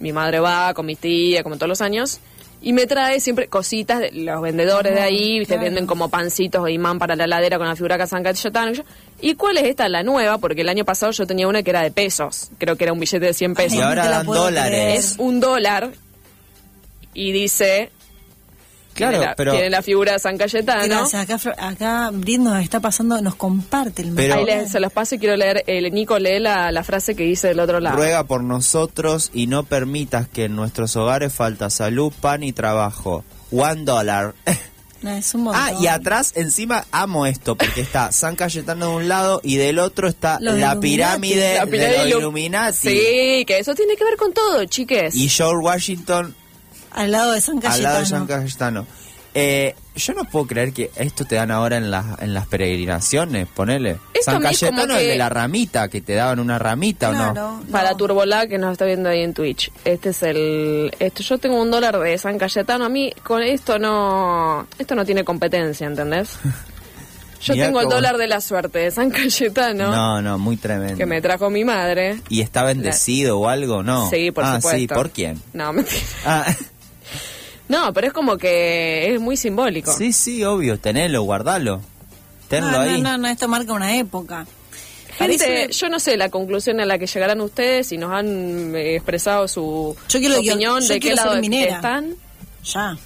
Mi 0.00 0.12
madre 0.12 0.40
va 0.40 0.72
con 0.72 0.86
mi 0.86 0.94
tía, 0.96 1.42
como 1.42 1.56
todos 1.56 1.68
los 1.68 1.80
años, 1.82 2.20
y 2.60 2.72
me 2.72 2.86
trae 2.86 3.18
siempre 3.20 3.48
cositas 3.48 3.98
de 4.00 4.10
los 4.12 4.40
vendedores 4.42 4.94
de 4.94 5.00
ahí, 5.00 5.44
claro. 5.46 5.62
venden 5.62 5.86
como 5.86 6.08
pancitos 6.10 6.64
de 6.64 6.72
imán 6.72 6.98
para 6.98 7.14
la 7.16 7.24
heladera 7.24 7.56
con 7.58 7.66
la 7.66 7.74
figura 7.76 7.96
de 7.98 8.06
San 8.06 8.22
Cayetano. 8.22 8.72
Y, 8.72 8.74
yo, 8.74 8.82
¿Y 9.20 9.34
cuál 9.34 9.56
es 9.58 9.64
esta, 9.64 9.88
la 9.88 10.02
nueva? 10.02 10.38
Porque 10.38 10.60
el 10.62 10.68
año 10.68 10.84
pasado 10.84 11.12
yo 11.12 11.26
tenía 11.26 11.46
una 11.48 11.62
que 11.62 11.70
era 11.70 11.82
de 11.82 11.90
pesos, 11.90 12.50
creo 12.58 12.76
que 12.76 12.84
era 12.84 12.92
un 12.92 13.00
billete 13.00 13.24
de 13.26 13.32
100 13.34 13.54
pesos. 13.54 13.78
Y 13.78 13.80
ahora 13.80 14.02
te 14.02 14.08
dan 14.08 14.26
dólares. 14.26 14.94
Es 15.12 15.14
un 15.18 15.40
dólar 15.40 15.90
y 17.14 17.32
dice... 17.32 17.90
Claro, 18.98 19.12
tiene 19.12 19.26
la, 19.26 19.34
pero- 19.36 19.52
tiene 19.52 19.70
la 19.70 19.82
figura 19.82 20.12
de 20.12 20.18
San 20.18 20.36
Cayetano. 20.36 20.86
Gracias, 21.08 21.30
acá, 21.30 21.54
acá 21.58 22.10
Brit 22.12 22.40
nos 22.40 22.62
está 22.62 22.80
pasando, 22.80 23.20
nos 23.22 23.34
comparte 23.34 24.02
el 24.02 24.12
Pero- 24.12 24.34
Ahí 24.34 24.44
les- 24.44 24.70
se 24.70 24.80
los 24.80 24.92
paso 24.92 25.14
y 25.14 25.18
quiero 25.18 25.36
leer. 25.36 25.64
El 25.66 25.90
Nico 25.92 26.18
lee 26.18 26.38
la, 26.38 26.70
la 26.72 26.84
frase 26.84 27.14
que 27.14 27.22
dice 27.24 27.48
del 27.48 27.60
otro 27.60 27.80
lado. 27.80 27.96
Ruega 27.96 28.24
por 28.24 28.42
nosotros 28.44 29.30
y 29.32 29.46
no 29.46 29.62
permitas 29.64 30.28
que 30.28 30.44
en 30.44 30.56
nuestros 30.56 30.94
hogares 30.96 31.32
falta 31.32 31.70
salud, 31.70 32.12
pan 32.20 32.42
y 32.42 32.52
trabajo. 32.52 33.24
One 33.50 33.84
dollar. 33.84 34.34
No, 35.00 35.10
es 35.12 35.32
un 35.32 35.42
montón. 35.44 35.62
ah, 35.64 35.72
y 35.80 35.86
atrás 35.86 36.32
encima 36.34 36.84
amo 36.90 37.24
esto 37.24 37.54
porque 37.54 37.82
está 37.82 38.10
San 38.10 38.34
Cayetano 38.34 38.88
de 38.90 38.96
un 38.96 39.06
lado 39.06 39.40
y 39.44 39.54
del 39.56 39.78
otro 39.78 40.08
está 40.08 40.40
Los 40.40 40.54
la 40.58 40.72
Illuminati. 40.72 40.80
pirámide, 40.80 41.54
La 41.54 41.66
pirámide 41.66 41.84
de 41.86 41.98
los 41.98 42.06
Illu- 42.08 42.18
Illuminati. 42.18 42.76
Sí, 42.88 43.44
que 43.46 43.58
eso 43.60 43.76
tiene 43.76 43.94
que 43.94 44.02
ver 44.02 44.16
con 44.16 44.32
todo, 44.32 44.64
chiques. 44.64 45.14
Y 45.14 45.28
George 45.28 45.64
Washington 45.64 46.34
Al 46.92 47.10
lado 47.12 47.32
de 47.32 47.40
San 47.40 47.56
al 47.56 47.62
Cayetano. 47.62 47.82
lado 47.88 48.00
de 48.00 48.06
San 48.06 48.26
Cayetano. 48.26 48.86
Eh, 49.34 49.74
yo 49.94 50.14
no 50.14 50.24
puedo 50.24 50.46
creer 50.46 50.72
que 50.72 50.90
esto 50.96 51.24
te 51.24 51.36
dan 51.36 51.50
ahora 51.50 51.76
en 51.76 51.90
las 51.90 52.20
en 52.22 52.32
las 52.34 52.46
peregrinaciones, 52.48 53.46
ponele. 53.46 53.98
Esto 54.14 54.32
San 54.32 54.42
Cayetano 54.42 54.94
es 54.96 55.02
que- 55.02 55.08
de 55.10 55.16
la 55.16 55.28
ramita, 55.28 55.88
que 55.88 56.00
te 56.00 56.14
daban 56.14 56.40
una 56.40 56.58
ramita 56.58 57.10
o 57.10 57.12
no. 57.12 57.62
Para. 57.70 57.94
Turbolá 57.94 58.46
que 58.46 58.58
nos 58.58 58.72
está 58.72 58.84
viendo 58.86 59.08
ahí 59.10 59.22
en 59.22 59.34
Twitch. 59.34 59.70
Este 59.84 60.10
es 60.10 60.22
el 60.22 60.92
esto 60.98 61.22
yo 61.22 61.38
tengo 61.38 61.60
un 61.60 61.70
dólar 61.70 61.98
de 61.98 62.16
San 62.18 62.38
Cayetano, 62.38 62.86
a 62.86 62.88
mí 62.88 63.12
con 63.22 63.42
esto 63.42 63.78
no 63.78 64.66
esto 64.78 64.94
no 64.94 65.04
tiene 65.04 65.24
competencia, 65.24 65.86
¿entendés? 65.86 66.30
Yo 67.40 67.54
Mirá 67.54 67.66
tengo 67.66 67.80
el 67.82 67.88
dólar 67.88 68.16
de 68.16 68.26
la 68.26 68.40
suerte 68.40 68.80
de 68.80 68.90
San 68.90 69.10
Cayetano 69.10 69.92
No, 69.92 70.20
no, 70.20 70.38
muy 70.38 70.56
tremendo. 70.56 70.96
que 70.96 71.06
me 71.06 71.20
trajo 71.22 71.50
mi 71.50 71.64
madre. 71.64 72.20
¿Y 72.28 72.40
está 72.40 72.64
bendecido 72.64 73.38
o 73.38 73.48
algo? 73.48 73.84
No. 73.84 74.10
Sí, 74.10 74.32
por 74.32 74.42
ah, 74.42 74.56
supuesto. 74.56 74.76
sí, 74.80 74.88
¿por 74.88 75.10
quién? 75.10 75.40
No, 75.52 75.72
mentira. 75.72 76.00
Ah, 76.26 76.44
No, 77.68 77.92
pero 77.92 78.06
es 78.08 78.12
como 78.12 78.36
que 78.38 79.14
es 79.14 79.20
muy 79.20 79.36
simbólico. 79.36 79.92
sí, 79.92 80.12
sí, 80.12 80.42
obvio, 80.44 80.78
tenelo, 80.78 81.22
guardalo. 81.22 81.80
Tenlo 82.48 82.70
no, 82.70 82.80
ahí. 82.80 83.00
no, 83.02 83.12
no, 83.12 83.18
no, 83.18 83.28
esto 83.28 83.46
marca 83.48 83.72
una 83.74 83.96
época. 83.96 84.46
Gente, 85.18 85.36
Parece- 85.38 85.72
yo 85.72 85.88
no 85.88 85.98
sé 86.00 86.16
la 86.16 86.28
conclusión 86.30 86.80
a 86.80 86.86
la 86.86 86.96
que 86.98 87.06
llegarán 87.06 87.40
ustedes 87.40 87.90
y 87.92 87.98
nos 87.98 88.12
han 88.12 88.74
eh, 88.74 88.94
expresado 88.96 89.48
su, 89.48 89.96
Yo 90.08 90.18
quiero- 90.20 90.36
su 90.36 90.42
yo- 90.42 90.52
opinión 90.52 90.80
yo 90.80 90.88
de 90.88 91.00
qué 91.00 91.14
lado 91.14 91.34
están. 91.36 92.14
Ya. 92.64 92.96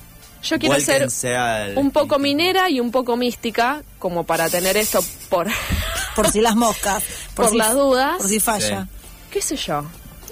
Yo 0.43 0.59
quiero 0.59 0.79
ser 0.81 1.37
al- 1.37 1.79
un 1.79 1.91
poco 1.91 2.19
minera 2.19 2.69
y 2.69 2.81
un 2.81 2.91
poco 2.91 3.17
mística, 3.17 3.83
como 3.99 4.25
para 4.25 4.49
tener 4.51 4.77
esto 4.77 5.01
por, 5.29 5.47
Por 6.15 6.31
si 6.31 6.41
las 6.41 6.55
moscas. 6.55 7.03
por 7.35 7.49
si- 7.49 7.57
las 7.57 7.75
dudas. 7.75 8.19
Por 8.19 8.29
si 8.29 8.39
falla. 8.41 8.87
qué 9.31 9.41
sé 9.41 9.57
yo. 9.57 9.83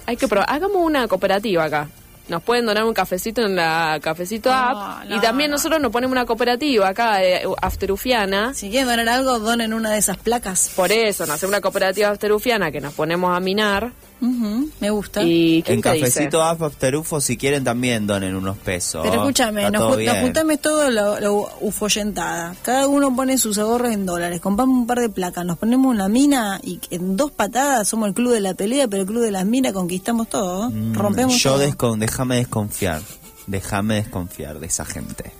Hay 0.07 0.17
que 0.17 0.29
probar. 0.29 0.51
Hagamos 0.51 0.77
una 0.83 1.09
cooperativa 1.09 1.65
acá. 1.65 1.89
Nos 2.31 2.45
pueden 2.45 2.65
donar 2.65 2.85
un 2.85 2.95
cafecito 2.95 3.43
en 3.43 3.57
la 3.57 3.99
cafecito 4.01 4.53
app 4.53 5.05
no, 5.05 5.17
y 5.17 5.21
también 5.21 5.51
no. 5.51 5.57
nosotros 5.57 5.81
nos 5.81 5.91
ponemos 5.91 6.13
una 6.13 6.25
cooperativa 6.25 6.89
acá 6.89 7.23
eh, 7.25 7.43
afterufiana. 7.61 8.55
Si 8.55 8.71
quieren 8.71 8.87
donar 8.87 9.09
algo, 9.09 9.41
donen 9.41 9.75
una 9.75 9.91
de 9.91 9.99
esas 9.99 10.17
placas. 10.17 10.71
Por 10.77 10.93
eso, 10.93 11.27
nos 11.27 11.35
hacemos 11.35 11.51
una 11.51 11.61
cooperativa 11.61 12.09
afterufiana 12.09 12.71
que 12.71 12.81
nos 12.81 12.95
ponemos 12.95 13.37
a 13.37 13.41
minar. 13.41 13.91
Ujú, 14.21 14.69
me 14.81 14.91
gusta. 14.91 15.23
¿Y 15.23 15.65
En 15.67 15.81
te 15.81 15.93
dice? 15.93 16.05
Cafecito 16.11 16.43
App 16.43 16.63
After 16.63 16.95
UFO, 16.97 17.21
si 17.23 17.37
quieren 17.39 17.65
también 17.65 18.07
donen 18.07 18.35
unos 18.37 18.59
pesos. 18.59 19.01
Pero 19.03 19.17
escúchame, 19.23 19.71
nos, 19.71 19.83
ju- 19.83 20.05
nos 20.05 20.17
juntamos 20.19 20.61
todo 20.61 20.91
lo, 20.91 21.19
lo 21.21 21.49
ufoyentada. 21.61 22.55
Cada 22.63 22.87
uno 22.87 23.15
pone 23.17 23.39
sus 23.39 23.57
ahorros 23.59 23.93
en 23.93 24.05
dólares. 24.05 24.41
Compramos 24.41 24.77
un 24.77 24.87
par 24.87 25.01
de 25.01 25.09
placas, 25.09 25.45
nos 25.47 25.57
ponemos 25.59 25.93
una 25.95 26.09
mina 26.09 26.61
y 26.63 26.79
en 26.91 27.17
dos 27.17 27.31
patadas 27.31 27.89
somos 27.89 28.09
el 28.09 28.15
club 28.15 28.33
de 28.33 28.41
la 28.41 28.53
pelea, 28.55 28.89
pero 28.89 29.03
el 29.03 29.09
club 29.09 29.23
de 29.23 29.31
las 29.31 29.47
minas 29.47 29.73
conquistamos 29.73 30.29
todo. 30.29 30.69
¿eh? 30.69 30.73
Mm, 30.73 30.95
Rompemos 30.95 31.43
Yo 31.43 31.53
todo. 31.53 31.63
descon- 31.67 31.99
déjame 31.99 32.37
desconfiar. 32.37 33.01
Déjame 33.47 33.95
desconfiar 33.97 34.61
de 34.61 34.67
esa 34.67 34.85
gente. 34.85 35.33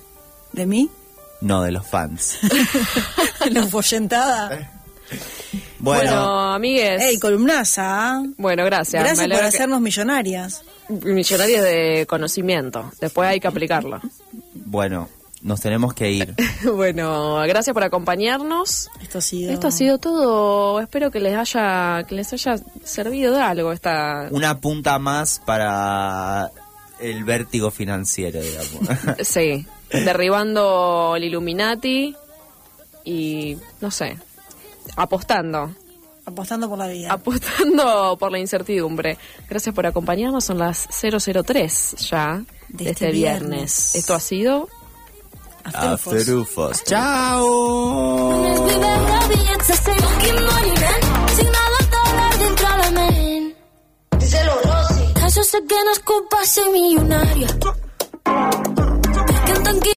¿De 0.53 0.67
mí? 0.67 0.89
No, 1.43 1.63
de 1.63 1.71
los 1.71 1.87
fans. 1.87 2.39
la 3.51 3.63
ufoyentada. 3.65 4.71
Bueno, 5.79 6.11
Bueno, 6.13 6.53
amigues. 6.55 7.03
Ey, 7.03 7.19
columnaza. 7.19 8.23
bueno, 8.37 8.65
gracias. 8.65 9.03
Gracias 9.03 9.29
por 9.29 9.39
que- 9.39 9.45
hacernos 9.47 9.81
millonarias. 9.81 10.63
Millonarios 10.89 11.63
de 11.65 12.07
conocimiento. 12.09 12.91
Después 13.01 13.29
hay 13.29 13.41
que 13.41 13.49
aplicarlo. 13.49 14.01
bueno, 14.55 15.09
nos 15.43 15.61
tenemos 15.61 15.95
que 15.95 16.11
ir. 16.11 16.35
bueno, 16.75 17.37
gracias 17.47 17.73
por 17.73 17.83
acompañarnos. 17.85 18.91
Esto 19.01 19.19
ha 19.19 19.23
sido... 19.23 19.53
Esto 19.53 19.69
ha 19.69 19.71
sido 19.71 19.99
todo. 19.99 20.81
Espero 20.81 21.11
que 21.11 21.21
les 21.21 21.35
haya 21.37 22.05
que 22.07 22.15
les 22.15 22.33
haya 22.33 22.57
servido 22.85 23.35
de 23.35 23.41
algo 23.41 23.73
esta 23.73 24.29
Una 24.31 24.59
punta 24.61 24.99
más 24.99 25.41
para 25.47 26.51
el 27.01 27.25
vértigo 27.25 27.71
financiero, 27.71 28.41
digamos. 28.43 29.17
sí, 29.27 29.65
derribando 29.91 31.15
el 31.17 31.25
Illuminati 31.25 32.15
y 33.05 33.57
no 33.81 33.91
sé, 33.91 34.19
apostando, 34.97 35.75
Apostando 36.27 36.69
por 36.69 36.79
la 36.79 36.87
vida. 36.87 37.13
apostando 37.13 38.17
por 38.19 38.31
la 38.31 38.39
incertidumbre. 38.39 39.17
Gracias 39.49 39.75
por 39.75 39.87
acompañarnos, 39.87 40.45
son 40.45 40.59
las 40.59 40.87
003 40.91 41.97
ya 42.11 42.43
de, 42.69 42.85
De 42.85 42.91
este, 42.91 43.07
este 43.07 43.11
viernes. 43.13 43.49
viernes. 43.51 43.95
Esto 43.97 44.15
ha 44.15 44.21
sido 44.21 44.69
After 45.65 45.93
Ufos. 45.95 46.15
After 46.15 46.35
UFOs. 46.37 46.85
¡Chao! 46.85 48.43
Díselo, 54.19 54.53
Rosy. 54.63 55.05
Eso 55.27 55.43
sé 55.45 55.59
que 55.69 55.75
no 55.85 55.93
es 55.93 55.99
culpa 56.01 56.45
ser 56.45 56.71
millonaria. 56.71 57.47